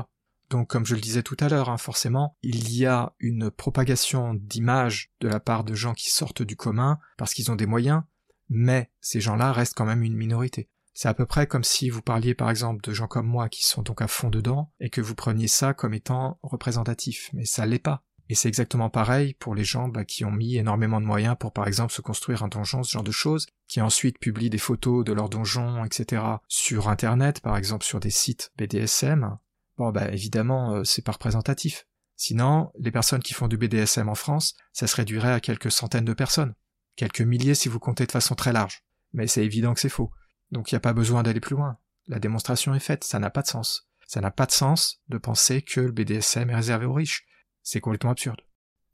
Donc, 0.50 0.70
comme 0.70 0.86
je 0.86 0.96
le 0.96 1.02
disais 1.02 1.24
tout 1.24 1.38
à 1.40 1.50
l'heure, 1.50 1.70
hein, 1.70 1.78
forcément, 1.78 2.38
il 2.42 2.74
y 2.74 2.86
a 2.86 3.14
une 3.20 3.52
propagation 3.52 4.34
d'images 4.34 5.12
de 5.20 5.28
la 5.28 5.40
part 5.40 5.64
de 5.64 5.74
gens 5.74 5.94
qui 5.94 6.10
sortent 6.10 6.42
du 6.42 6.56
commun 6.56 7.00
parce 7.18 7.34
qu'ils 7.34 7.52
ont 7.52 7.56
des 7.56 7.66
moyens, 7.66 8.04
mais 8.50 8.92
ces 9.02 9.22
gens-là 9.22 9.52
restent 9.52 9.76
quand 9.76 9.86
même 9.86 10.04
une 10.04 10.16
minorité. 10.16 10.70
C'est 10.94 11.10
à 11.10 11.14
peu 11.14 11.28
près 11.28 11.46
comme 11.46 11.64
si 11.64 11.92
vous 11.92 12.02
parliez 12.02 12.34
par 12.34 12.50
exemple 12.50 12.82
de 12.82 12.92
gens 12.92 13.08
comme 13.08 13.28
moi 13.28 13.50
qui 13.50 13.64
sont 13.64 13.84
donc 13.84 14.02
à 14.02 14.08
fond 14.08 14.30
dedans 14.30 14.72
et 14.80 14.90
que 14.90 15.02
vous 15.02 15.14
preniez 15.14 15.48
ça 15.48 15.76
comme 15.76 15.94
étant 15.94 16.40
représentatif, 16.42 17.30
mais 17.34 17.46
ça 17.46 17.68
l'est 17.68 17.78
pas. 17.78 18.04
Et 18.30 18.36
c'est 18.36 18.48
exactement 18.48 18.90
pareil 18.90 19.34
pour 19.36 19.56
les 19.56 19.64
gens 19.64 19.88
bah, 19.88 20.06
qui 20.06 20.26
ont 20.26 20.32
mis 20.32 20.58
énormément 20.58 21.00
de 21.00 21.06
moyens 21.06 21.36
pour 21.40 21.54
par 21.54 21.68
exemple 21.68 21.94
se 21.94 22.02
construire 22.02 22.44
un 22.44 22.48
donjon, 22.48 22.84
ce 22.84 22.92
genre 22.92 23.04
de 23.04 23.12
choses, 23.12 23.46
qui 23.68 23.80
ensuite 23.80 24.20
publient 24.20 24.50
des 24.50 24.58
photos 24.58 25.06
de 25.06 25.14
leur 25.14 25.30
donjon, 25.30 25.86
etc. 25.86 26.24
sur 26.48 26.90
internet, 26.90 27.42
par 27.42 27.58
exemple 27.58 27.86
sur 27.86 28.00
des 28.00 28.10
sites 28.10 28.52
BDSM. 28.58 29.38
Bon 29.78 29.92
bah 29.92 30.10
évidemment 30.12 30.74
euh, 30.74 30.84
c'est 30.84 31.04
pas 31.04 31.14
représentatif. 31.14 31.86
Sinon, 32.16 32.72
les 32.80 32.92
personnes 32.92 33.22
qui 33.22 33.36
font 33.36 33.48
du 33.48 33.58
BDSM 33.58 34.10
en 34.10 34.16
France, 34.16 34.56
ça 34.74 34.88
se 34.88 34.96
réduirait 34.96 35.34
à 35.34 35.40
quelques 35.40 35.72
centaines 35.72 36.06
de 36.06 36.14
personnes. 36.14 36.56
Quelques 36.98 37.22
milliers 37.22 37.56
si 37.56 37.70
vous 37.70 37.80
comptez 37.80 38.06
de 38.06 38.12
façon 38.12 38.36
très 38.36 38.52
large. 38.52 38.84
Mais 39.14 39.28
c'est 39.28 39.46
évident 39.46 39.74
que 39.74 39.80
c'est 39.80 39.88
faux. 39.88 40.12
Donc 40.52 40.72
il 40.72 40.76
n'y 40.76 40.78
a 40.78 40.82
pas 40.82 40.94
besoin 40.94 41.24
d'aller 41.24 41.40
plus 41.40 41.56
loin. 41.56 41.78
La 42.08 42.20
démonstration 42.20 42.74
est 42.74 42.80
faite, 42.80 43.04
ça 43.04 43.20
n'a 43.20 43.30
pas 43.30 43.44
de 43.44 43.48
sens. 43.48 43.90
Ça 44.08 44.20
n'a 44.20 44.32
pas 44.32 44.46
de 44.46 44.52
sens 44.52 45.02
de 45.08 45.18
penser 45.18 45.62
que 45.62 45.80
le 45.80 45.92
BDSM 45.92 46.50
est 46.50 46.56
réservé 46.56 46.86
aux 46.86 46.94
riches. 46.94 47.26
C'est 47.62 47.82
complètement 47.82 48.12
absurde. 48.12 48.42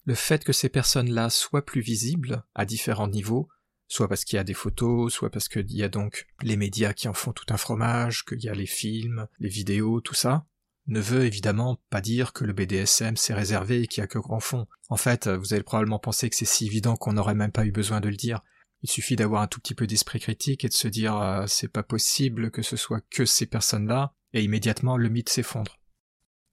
Le 0.06 0.16
fait 0.16 0.44
que 0.44 0.52
ces 0.52 0.70
personnes-là 0.70 1.30
soient 1.30 1.66
plus 1.66 1.82
visibles 1.82 2.44
à 2.56 2.66
différents 2.66 3.08
niveaux, 3.08 3.48
soit 3.88 4.10
parce 4.10 4.26
qu'il 4.26 4.36
y 4.36 4.40
a 4.40 4.44
des 4.44 4.54
photos, 4.54 5.14
soit 5.14 5.30
parce 5.30 5.48
qu'il 5.48 5.72
y 5.72 5.84
a 5.84 5.88
donc 5.88 6.28
les 6.42 6.58
médias 6.58 6.94
qui 6.94 7.08
en 7.08 7.14
font 7.14 7.32
tout 7.32 7.46
un 7.50 7.58
fromage, 7.58 8.26
qu'il 8.26 8.44
y 8.44 8.50
a 8.50 8.54
les 8.54 8.66
films, 8.66 9.28
les 9.40 9.50
vidéos, 9.50 10.02
tout 10.02 10.16
ça, 10.16 10.46
ne 10.88 11.00
veut 11.00 11.26
évidemment 11.26 11.80
pas 11.90 12.02
dire 12.02 12.34
que 12.34 12.44
le 12.44 12.54
BDSM 12.54 13.16
s'est 13.16 13.34
réservé 13.34 13.82
et 13.84 13.88
qu'il 13.88 14.02
y 14.02 14.04
a 14.04 14.08
que 14.08 14.20
grand 14.20 14.40
fond. 14.40 14.68
En 14.90 14.98
fait, 14.98 15.28
vous 15.28 15.54
allez 15.54 15.64
probablement 15.64 16.00
penser 16.00 16.30
que 16.30 16.36
c'est 16.36 16.46
si 16.46 16.66
évident 16.66 16.96
qu'on 16.96 17.14
n'aurait 17.14 17.36
même 17.36 17.52
pas 17.52 17.66
eu 17.66 17.72
besoin 17.72 18.02
de 18.02 18.10
le 18.10 18.16
dire. 18.16 18.42
Il 18.82 18.90
suffit 18.90 19.16
d'avoir 19.16 19.42
un 19.42 19.48
tout 19.48 19.62
petit 19.62 19.76
peu 19.76 19.88
d'esprit 19.88 20.20
critique 20.20 20.66
et 20.66 20.68
de 20.68 20.74
se 20.74 20.90
dire 20.90 21.18
euh, 21.18 21.46
c'est 21.48 21.70
pas 21.70 21.84
possible 21.84 22.52
que 22.52 22.62
ce 22.62 22.76
soit 22.76 23.02
que 23.10 23.26
ces 23.26 23.46
personnes-là, 23.46 24.14
et 24.34 24.44
immédiatement 24.44 24.98
le 24.98 25.10
mythe 25.10 25.30
s'effondre. 25.30 25.80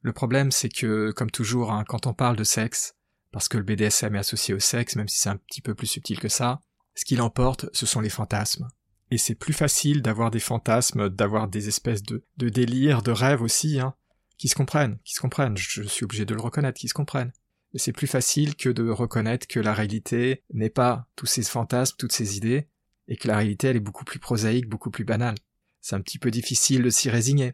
Le 0.02 0.12
problème, 0.12 0.52
c'est 0.52 0.68
que, 0.68 1.10
comme 1.10 1.30
toujours, 1.30 1.72
hein, 1.72 1.84
quand 1.86 2.06
on 2.06 2.14
parle 2.14 2.36
de 2.36 2.44
sexe, 2.44 2.94
parce 3.32 3.48
que 3.48 3.58
le 3.58 3.64
BDSM 3.64 4.14
est 4.14 4.20
associé 4.20 4.54
au 4.54 4.60
sexe, 4.60 4.96
même 4.96 5.08
si 5.08 5.18
c'est 5.18 5.28
un 5.28 5.36
petit 5.36 5.60
peu 5.60 5.74
plus 5.74 5.86
subtil 5.88 6.18
que 6.20 6.28
ça, 6.28 6.60
ce 6.94 7.04
qui 7.04 7.16
l'emporte, 7.16 7.66
ce 7.72 7.84
sont 7.84 8.00
les 8.00 8.08
fantasmes. 8.08 8.68
Et 9.10 9.18
c'est 9.18 9.34
plus 9.34 9.52
facile 9.52 10.00
d'avoir 10.00 10.30
des 10.30 10.40
fantasmes, 10.40 11.08
d'avoir 11.08 11.48
des 11.48 11.68
espèces 11.68 12.02
de, 12.02 12.24
de 12.36 12.48
délires, 12.48 13.02
de 13.02 13.10
rêves 13.10 13.42
aussi, 13.42 13.80
hein, 13.80 13.94
qui 14.40 14.48
se 14.48 14.54
comprennent, 14.54 14.98
qui 15.04 15.12
se 15.12 15.20
comprennent, 15.20 15.58
je 15.58 15.82
suis 15.82 16.04
obligé 16.04 16.24
de 16.24 16.34
le 16.34 16.40
reconnaître, 16.40 16.80
qui 16.80 16.88
se 16.88 16.94
comprennent. 16.94 17.30
Mais 17.74 17.78
c'est 17.78 17.92
plus 17.92 18.06
facile 18.06 18.56
que 18.56 18.70
de 18.70 18.88
reconnaître 18.88 19.46
que 19.46 19.60
la 19.60 19.74
réalité 19.74 20.44
n'est 20.54 20.70
pas 20.70 21.06
tous 21.14 21.26
ces 21.26 21.42
fantasmes, 21.42 21.96
toutes 21.98 22.12
ces 22.12 22.38
idées, 22.38 22.66
et 23.06 23.18
que 23.18 23.28
la 23.28 23.36
réalité 23.36 23.66
elle 23.66 23.76
est 23.76 23.80
beaucoup 23.80 24.06
plus 24.06 24.18
prosaïque, 24.18 24.66
beaucoup 24.66 24.90
plus 24.90 25.04
banale. 25.04 25.34
C'est 25.82 25.94
un 25.94 26.00
petit 26.00 26.18
peu 26.18 26.30
difficile 26.30 26.82
de 26.82 26.88
s'y 26.88 27.10
résigner. 27.10 27.52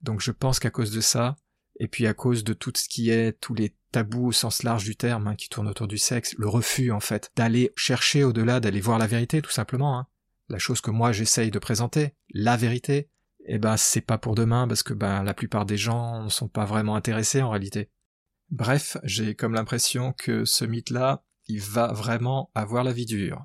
Donc 0.00 0.20
je 0.20 0.30
pense 0.30 0.60
qu'à 0.60 0.70
cause 0.70 0.92
de 0.92 1.00
ça, 1.00 1.34
et 1.80 1.88
puis 1.88 2.06
à 2.06 2.14
cause 2.14 2.44
de 2.44 2.52
tout 2.52 2.72
ce 2.76 2.88
qui 2.88 3.10
est 3.10 3.32
tous 3.40 3.54
les 3.54 3.74
tabous 3.90 4.28
au 4.28 4.32
sens 4.32 4.62
large 4.62 4.84
du 4.84 4.94
terme 4.94 5.26
hein, 5.26 5.34
qui 5.34 5.48
tournent 5.48 5.68
autour 5.68 5.88
du 5.88 5.98
sexe, 5.98 6.36
le 6.38 6.46
refus 6.46 6.92
en 6.92 7.00
fait 7.00 7.32
d'aller 7.34 7.72
chercher 7.74 8.22
au-delà, 8.22 8.60
d'aller 8.60 8.80
voir 8.80 8.98
la 8.98 9.08
vérité 9.08 9.42
tout 9.42 9.50
simplement. 9.50 9.98
Hein. 9.98 10.06
La 10.48 10.58
chose 10.60 10.80
que 10.80 10.92
moi 10.92 11.10
j'essaye 11.10 11.50
de 11.50 11.58
présenter, 11.58 12.14
la 12.30 12.56
vérité, 12.56 13.08
eh 13.48 13.58
ben 13.58 13.76
c'est 13.76 14.00
pas 14.00 14.18
pour 14.18 14.34
demain 14.34 14.68
parce 14.68 14.82
que 14.82 14.94
ben 14.94 15.22
la 15.22 15.34
plupart 15.34 15.66
des 15.66 15.76
gens 15.76 16.24
ne 16.24 16.28
sont 16.28 16.48
pas 16.48 16.64
vraiment 16.64 16.96
intéressés 16.96 17.42
en 17.42 17.50
réalité. 17.50 17.90
Bref, 18.50 18.96
j'ai 19.04 19.34
comme 19.34 19.54
l'impression 19.54 20.12
que 20.12 20.44
ce 20.44 20.64
mythe-là, 20.64 21.22
il 21.48 21.60
va 21.60 21.92
vraiment 21.92 22.50
avoir 22.54 22.84
la 22.84 22.92
vie 22.92 23.06
dure. 23.06 23.44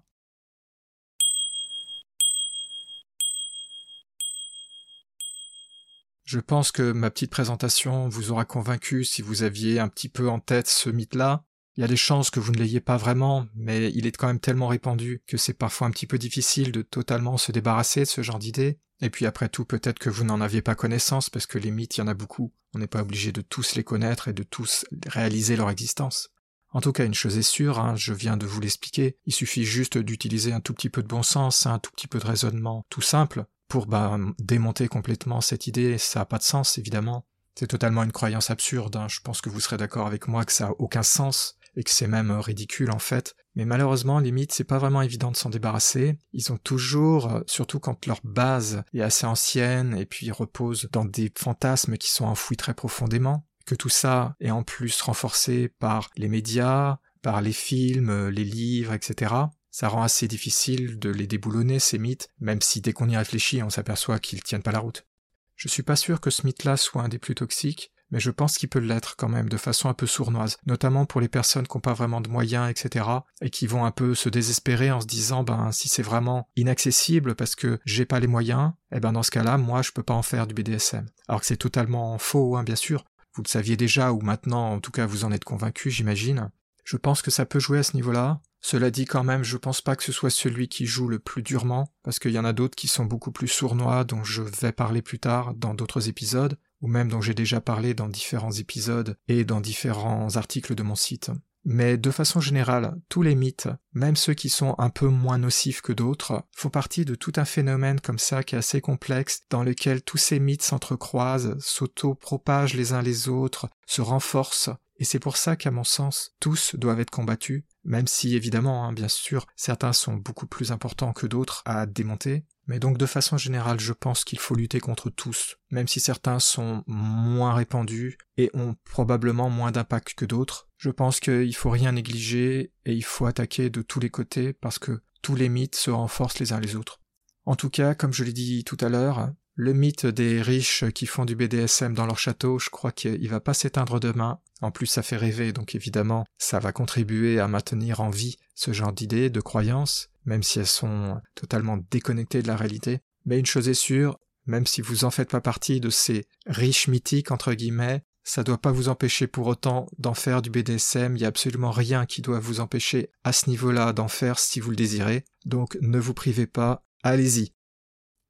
Je 6.26 6.40
pense 6.40 6.72
que 6.72 6.92
ma 6.92 7.12
petite 7.12 7.32
présentation 7.32 8.08
vous 8.08 8.32
aura 8.32 8.46
convaincu 8.46 9.04
si 9.04 9.22
vous 9.22 9.44
aviez 9.44 9.80
un 9.80 9.88
petit 9.88 10.10
peu 10.10 10.30
en 10.30 10.40
tête 10.40 10.68
ce 10.68 10.90
mythe-là. 10.90 11.46
Il 11.76 11.82
y 11.82 11.84
a 11.84 11.88
des 11.88 11.98
chances 11.98 12.30
que 12.30 12.40
vous 12.40 12.52
ne 12.52 12.58
l'ayez 12.58 12.80
pas 12.80 12.98
vraiment, 12.98 13.46
mais 13.56 13.92
il 13.94 14.06
est 14.06 14.16
quand 14.16 14.28
même 14.28 14.40
tellement 14.40 14.68
répandu 14.68 15.22
que 15.28 15.38
c'est 15.38 15.54
parfois 15.54 15.88
un 15.88 15.92
petit 15.92 16.08
peu 16.08 16.18
difficile 16.18 16.72
de 16.72 16.82
totalement 16.82 17.38
se 17.38 17.52
débarrasser 17.52 18.02
de 18.02 18.06
ce 18.06 18.22
genre 18.22 18.40
d'idées. 18.40 18.80
Et 19.04 19.10
puis 19.10 19.26
après 19.26 19.50
tout, 19.50 19.66
peut-être 19.66 20.00
que 20.00 20.10
vous 20.10 20.24
n'en 20.24 20.40
aviez 20.40 20.62
pas 20.62 20.76
connaissance, 20.76 21.30
parce 21.30 21.46
que 21.46 21.58
les 21.58 21.72
mythes, 21.72 21.98
il 21.98 22.00
y 22.00 22.04
en 22.04 22.08
a 22.08 22.14
beaucoup. 22.14 22.54
On 22.74 22.80
n'est 22.80 22.88
pas 22.88 23.02
obligé 23.02 23.34
de 23.34 23.42
tous 23.42 23.76
les 23.76 23.84
connaître 23.84 24.30
et 24.30 24.34
de 24.34 24.44
tous 24.44 24.86
réaliser 25.08 25.58
leur 25.58 25.70
existence. 25.70 26.30
En 26.72 26.80
tout 26.80 26.94
cas, 26.94 27.04
une 27.04 27.14
chose 27.14 27.38
est 27.38 27.42
sûre, 27.42 27.80
hein, 27.80 27.98
je 27.98 28.14
viens 28.14 28.38
de 28.38 28.46
vous 28.46 28.62
l'expliquer, 28.62 29.18
il 29.26 29.34
suffit 29.34 29.66
juste 29.66 29.98
d'utiliser 29.98 30.54
un 30.54 30.62
tout 30.62 30.74
petit 30.74 30.90
peu 30.90 31.04
de 31.04 31.08
bon 31.08 31.22
sens, 31.22 31.66
un 31.66 31.80
tout 31.80 31.92
petit 31.92 32.08
peu 32.08 32.18
de 32.18 32.26
raisonnement 32.26 32.86
tout 32.90 33.02
simple, 33.02 33.44
pour 33.68 33.88
bah, 33.88 34.18
démonter 34.40 34.88
complètement 34.88 35.42
cette 35.42 35.68
idée, 35.68 35.98
ça 35.98 36.22
n'a 36.22 36.26
pas 36.26 36.38
de 36.38 36.44
sens 36.44 36.78
évidemment. 36.78 37.28
C'est 37.56 37.68
totalement 37.68 38.04
une 38.04 38.14
croyance 38.14 38.52
absurde, 38.52 38.96
hein. 38.96 39.10
je 39.10 39.20
pense 39.20 39.42
que 39.42 39.50
vous 39.50 39.60
serez 39.60 39.78
d'accord 39.78 40.08
avec 40.08 40.30
moi 40.30 40.46
que 40.46 40.54
ça 40.54 40.68
n'a 40.68 40.74
aucun 40.80 41.04
sens, 41.04 41.58
et 41.76 41.84
que 41.84 41.92
c'est 41.92 42.08
même 42.08 42.32
ridicule 42.32 42.90
en 42.90 43.00
fait. 43.00 43.36
Mais 43.56 43.66
malheureusement, 43.66 44.20
les 44.20 44.32
mythes, 44.32 44.52
c'est 44.52 44.64
pas 44.64 44.80
vraiment 44.80 45.02
évident 45.02 45.32
de 45.32 45.36
s'en 45.36 45.50
débarrasser. 45.50 46.18
Ils 46.32 46.52
ont 46.52 46.58
toujours, 46.58 47.32
euh, 47.32 47.42
surtout 47.46 47.80
quand 47.80 48.08
leur 48.08 48.20
base 48.24 48.84
est 48.94 49.02
assez 49.02 49.26
ancienne 49.26 49.96
et 49.96 50.06
puis 50.06 50.32
repose 50.32 50.90
dans 50.92 51.06
des 51.06 51.32
fantasmes 51.38 51.98
qui 51.98 52.10
sont 52.10 52.26
enfouis 52.26 52.58
très 52.58 52.74
profondément, 52.74 53.46
que 53.66 53.76
tout 53.76 53.90
ça 53.90 54.36
est 54.40 54.52
en 54.52 54.64
plus 54.64 55.00
renforcé 55.02 55.70
par 55.80 56.10
les 56.18 56.30
médias, 56.30 56.98
par 57.22 57.42
les 57.42 57.54
films, 57.54 58.10
euh, 58.10 58.32
les 58.32 58.44
livres, 58.44 58.94
etc 58.94 59.46
ça 59.74 59.88
rend 59.88 60.04
assez 60.04 60.28
difficile 60.28 61.00
de 61.00 61.10
les 61.10 61.26
déboulonner, 61.26 61.80
ces 61.80 61.98
mythes, 61.98 62.30
même 62.40 62.62
si 62.62 62.80
dès 62.80 62.94
qu'on 62.94 63.10
y 63.10 63.18
réfléchit, 63.18 63.64
on 63.64 63.72
s'aperçoit 63.72 64.20
qu'ils 64.20 64.44
tiennent 64.44 64.62
pas 64.62 64.72
la 64.72 64.80
route. 64.80 65.08
Je 65.56 65.68
suis 65.68 65.82
pas 65.82 65.96
sûr 65.96 66.22
que 66.22 66.30
ce 66.30 66.46
mythe-là 66.46 66.78
soit 66.78 67.02
un 67.02 67.10
des 67.10 67.18
plus 67.18 67.34
toxiques, 67.34 67.92
mais 68.14 68.20
je 68.20 68.30
pense 68.30 68.60
qu'il 68.60 68.70
peut 68.70 68.78
l'être 68.80 69.16
quand 69.18 69.28
même 69.28 69.50
de 69.50 69.58
façon 69.58 69.90
un 69.90 69.96
peu 69.96 70.06
sournoise, 70.06 70.58
notamment 70.68 71.08
pour 71.08 71.20
les 71.20 71.28
personnes 71.28 71.68
qui 71.68 71.76
n'ont 71.76 71.82
pas 71.82 71.96
vraiment 71.96 72.22
de 72.22 72.30
moyens, 72.30 72.70
etc., 72.70 73.06
et 73.42 73.50
qui 73.50 73.66
vont 73.66 73.86
un 73.86 73.92
peu 73.92 74.14
se 74.14 74.30
désespérer 74.30 74.92
en 74.92 75.02
se 75.02 75.08
disant, 75.08 75.42
ben, 75.42 75.72
si 75.72 75.90
c'est 75.90 76.04
vraiment 76.04 76.48
inaccessible 76.56 77.34
parce 77.34 77.56
que 77.56 77.80
j'ai 77.86 78.06
pas 78.06 78.20
les 78.20 78.28
moyens, 78.28 78.74
eh 78.92 79.00
ben, 79.00 79.14
dans 79.14 79.24
ce 79.24 79.32
cas-là, 79.32 79.58
moi, 79.58 79.82
je 79.82 79.92
peux 79.92 80.04
pas 80.04 80.14
en 80.14 80.22
faire 80.22 80.46
du 80.46 80.54
BDSM. 80.54 81.08
Alors 81.28 81.42
que 81.42 81.48
c'est 81.48 81.58
totalement 81.58 82.20
faux, 82.20 82.56
hein, 82.56 82.64
bien 82.64 82.76
sûr. 82.76 83.04
Vous 83.34 83.42
le 83.42 83.50
saviez 83.50 83.78
déjà, 83.78 84.14
ou 84.14 84.22
maintenant, 84.22 84.74
en 84.74 84.80
tout 84.80 84.92
cas, 84.92 85.08
vous 85.08 85.26
en 85.26 85.32
êtes 85.32 85.44
convaincu, 85.44 85.90
j'imagine. 85.90 86.52
Je 86.84 86.98
pense 86.98 87.24
que 87.24 87.32
ça 87.32 87.48
peut 87.48 87.60
jouer 87.60 87.80
à 87.80 87.84
ce 87.84 87.96
niveau-là, 87.96 88.42
cela 88.66 88.92
dit 88.92 89.06
quand 89.06 89.26
même, 89.26 89.44
je 89.44 89.58
pense 89.58 89.82
pas 89.82 89.98
que 89.98 90.04
ce 90.04 90.14
soit 90.14 90.30
celui 90.30 90.70
qui 90.70 90.86
joue 90.86 91.10
le 91.10 91.20
plus 91.20 91.42
durement, 91.42 91.92
parce 92.02 92.18
qu'il 92.18 92.32
y 92.32 92.40
en 92.40 92.46
a 92.46 92.54
d'autres 92.54 92.76
qui 92.76 92.88
sont 92.88 93.06
beaucoup 93.06 93.32
plus 93.32 93.50
sournois, 93.50 94.06
dont 94.06 94.24
je 94.24 94.42
vais 94.42 94.72
parler 94.72 95.02
plus 95.02 95.20
tard 95.20 95.54
dans 95.54 95.74
d'autres 95.74 96.08
épisodes, 96.08 96.58
ou 96.84 96.88
même 96.88 97.08
dont 97.08 97.22
j'ai 97.22 97.34
déjà 97.34 97.62
parlé 97.62 97.96
dans 97.96 98.10
différents 98.10 98.52
épisodes 98.52 99.18
et 99.28 99.46
dans 99.46 99.62
différents 99.62 100.36
articles 100.36 100.76
de 100.76 100.84
mon 100.84 100.96
site. 100.96 101.32
Mais 101.66 101.98
de 101.98 102.12
façon 102.12 102.42
générale, 102.42 103.00
tous 103.08 103.22
les 103.22 103.36
mythes, 103.36 103.70
même 103.94 104.18
ceux 104.18 104.34
qui 104.34 104.50
sont 104.50 104.76
un 104.78 104.90
peu 104.90 105.08
moins 105.08 105.38
nocifs 105.38 105.82
que 105.82 105.94
d'autres, 105.94 106.44
font 106.52 106.70
partie 106.70 107.06
de 107.06 107.16
tout 107.16 107.32
un 107.38 107.46
phénomène 107.46 108.02
comme 108.02 108.20
ça 108.20 108.44
qui 108.44 108.56
est 108.56 108.58
assez 108.58 108.82
complexe, 108.82 109.44
dans 109.50 109.64
lequel 109.64 110.02
tous 110.02 110.18
ces 110.18 110.42
mythes 110.42 110.62
s'entrecroisent, 110.62 111.58
s'auto-propagent 111.60 112.74
les 112.74 112.92
uns 112.92 113.02
les 113.02 113.30
autres, 113.30 113.70
se 113.88 114.02
renforcent, 114.02 114.72
et 114.98 115.06
c'est 115.06 115.20
pour 115.20 115.38
ça 115.38 115.56
qu'à 115.56 115.72
mon 115.72 115.86
sens, 115.86 116.36
tous 116.42 116.76
doivent 116.76 117.00
être 117.00 117.10
combattus, 117.10 117.64
même 117.86 118.08
si 118.08 118.36
évidemment, 118.36 118.86
hein, 118.86 118.94
bien 118.94 119.08
sûr, 119.08 119.48
certains 119.56 119.94
sont 119.94 120.16
beaucoup 120.16 120.48
plus 120.48 120.74
importants 120.74 121.14
que 121.14 121.28
d'autres 121.28 121.62
à 121.66 121.86
démonter, 121.86 122.44
mais 122.68 122.80
donc 122.80 122.98
de 122.98 123.06
façon 123.06 123.38
générale, 123.38 123.80
je 123.80 123.94
pense 123.94 124.24
qu'il 124.24 124.40
faut 124.40 124.56
lutter 124.56 124.80
contre 124.80 125.10
tous, 125.10 125.58
même 125.72 125.88
si 125.88 126.00
certains 126.00 126.40
sont 126.40 126.84
moins 126.88 127.54
répandus 127.54 128.18
et 128.38 128.50
ont 128.54 128.76
probablement 128.86 129.50
moins 129.50 129.72
d'impact 129.72 130.14
que 130.14 130.26
d'autres. 130.26 130.70
Je 130.78 130.90
pense 130.90 131.20
qu'il 131.20 131.56
faut 131.56 131.70
rien 131.70 131.92
négliger 131.92 132.72
et 132.86 132.94
il 132.94 133.04
faut 133.04 133.26
attaquer 133.26 133.70
de 133.70 133.82
tous 133.82 134.00
les 134.00 134.10
côtés 134.10 134.54
parce 134.54 134.80
que 134.80 135.02
tous 135.22 135.36
les 135.36 135.50
mythes 135.50 135.76
se 135.76 135.92
renforcent 135.92 136.40
les 136.40 136.54
uns 136.54 136.60
les 136.60 136.76
autres. 136.76 137.02
En 137.46 137.56
tout 137.56 137.70
cas, 137.70 137.96
comme 137.96 138.14
je 138.14 138.24
l'ai 138.24 138.34
dit 138.34 138.64
tout 138.64 138.78
à 138.80 138.90
l'heure, 138.90 139.32
le 139.56 139.74
mythe 139.74 140.06
des 140.06 140.42
riches 140.42 140.86
qui 140.92 141.06
font 141.06 141.26
du 141.26 141.36
BDSM 141.36 141.94
dans 141.94 142.06
leur 142.06 142.18
château, 142.18 142.58
je 142.58 142.70
crois 142.70 142.92
qu'il 142.92 143.30
va 143.30 143.40
pas 143.40 143.54
s'éteindre 143.54 144.00
demain. 144.00 144.40
En 144.64 144.72
plus, 144.72 144.86
ça 144.86 145.04
fait 145.04 145.18
rêver, 145.18 145.52
donc 145.52 145.76
évidemment, 145.76 146.24
ça 146.38 146.58
va 146.58 146.72
contribuer 146.72 147.38
à 147.38 147.50
maintenir 147.50 148.00
en 148.00 148.10
vie 148.10 148.38
ce 148.56 148.72
genre 148.72 148.94
d'idées, 148.94 149.30
de 149.30 149.42
croyances, 149.42 150.10
même 150.24 150.42
si 150.42 150.58
elles 150.60 150.66
sont 150.66 151.20
totalement 151.36 151.78
déconnectées 151.92 152.42
de 152.42 152.48
la 152.48 152.56
réalité. 152.56 153.02
Mais 153.26 153.40
une 153.40 153.46
chose 153.46 153.68
est 153.68 153.74
sûre, 153.74 154.18
même 154.46 154.66
si 154.66 154.82
vous 154.82 155.04
en 155.04 155.12
faites 155.12 155.30
pas 155.30 155.42
partie 155.42 155.82
de 155.82 155.90
ces 155.90 156.28
riches 156.46 156.88
mythiques, 156.88 157.32
entre 157.32 157.54
guillemets, 157.54 158.04
Ça 158.26 158.40
ne 158.40 158.46
doit 158.46 158.58
pas 158.58 158.72
vous 158.72 158.88
empêcher 158.88 159.28
pour 159.28 159.48
autant 159.48 159.90
d'en 159.98 160.14
faire 160.14 160.42
du 160.42 160.50
BDSM, 160.50 161.18
il 161.18 161.20
n'y 161.20 161.26
a 161.26 161.28
absolument 161.28 161.72
rien 161.72 162.06
qui 162.06 162.22
doit 162.22 162.40
vous 162.40 162.62
empêcher 162.62 163.10
à 163.26 163.34
ce 163.34 163.50
niveau-là 163.50 163.92
d'en 163.92 164.08
faire 164.08 164.40
si 164.40 164.62
vous 164.62 164.70
le 164.70 164.78
désirez, 164.78 165.26
donc 165.46 165.78
ne 165.82 166.00
vous 166.00 166.14
privez 166.14 166.48
pas, 166.48 166.86
allez-y. 167.04 167.52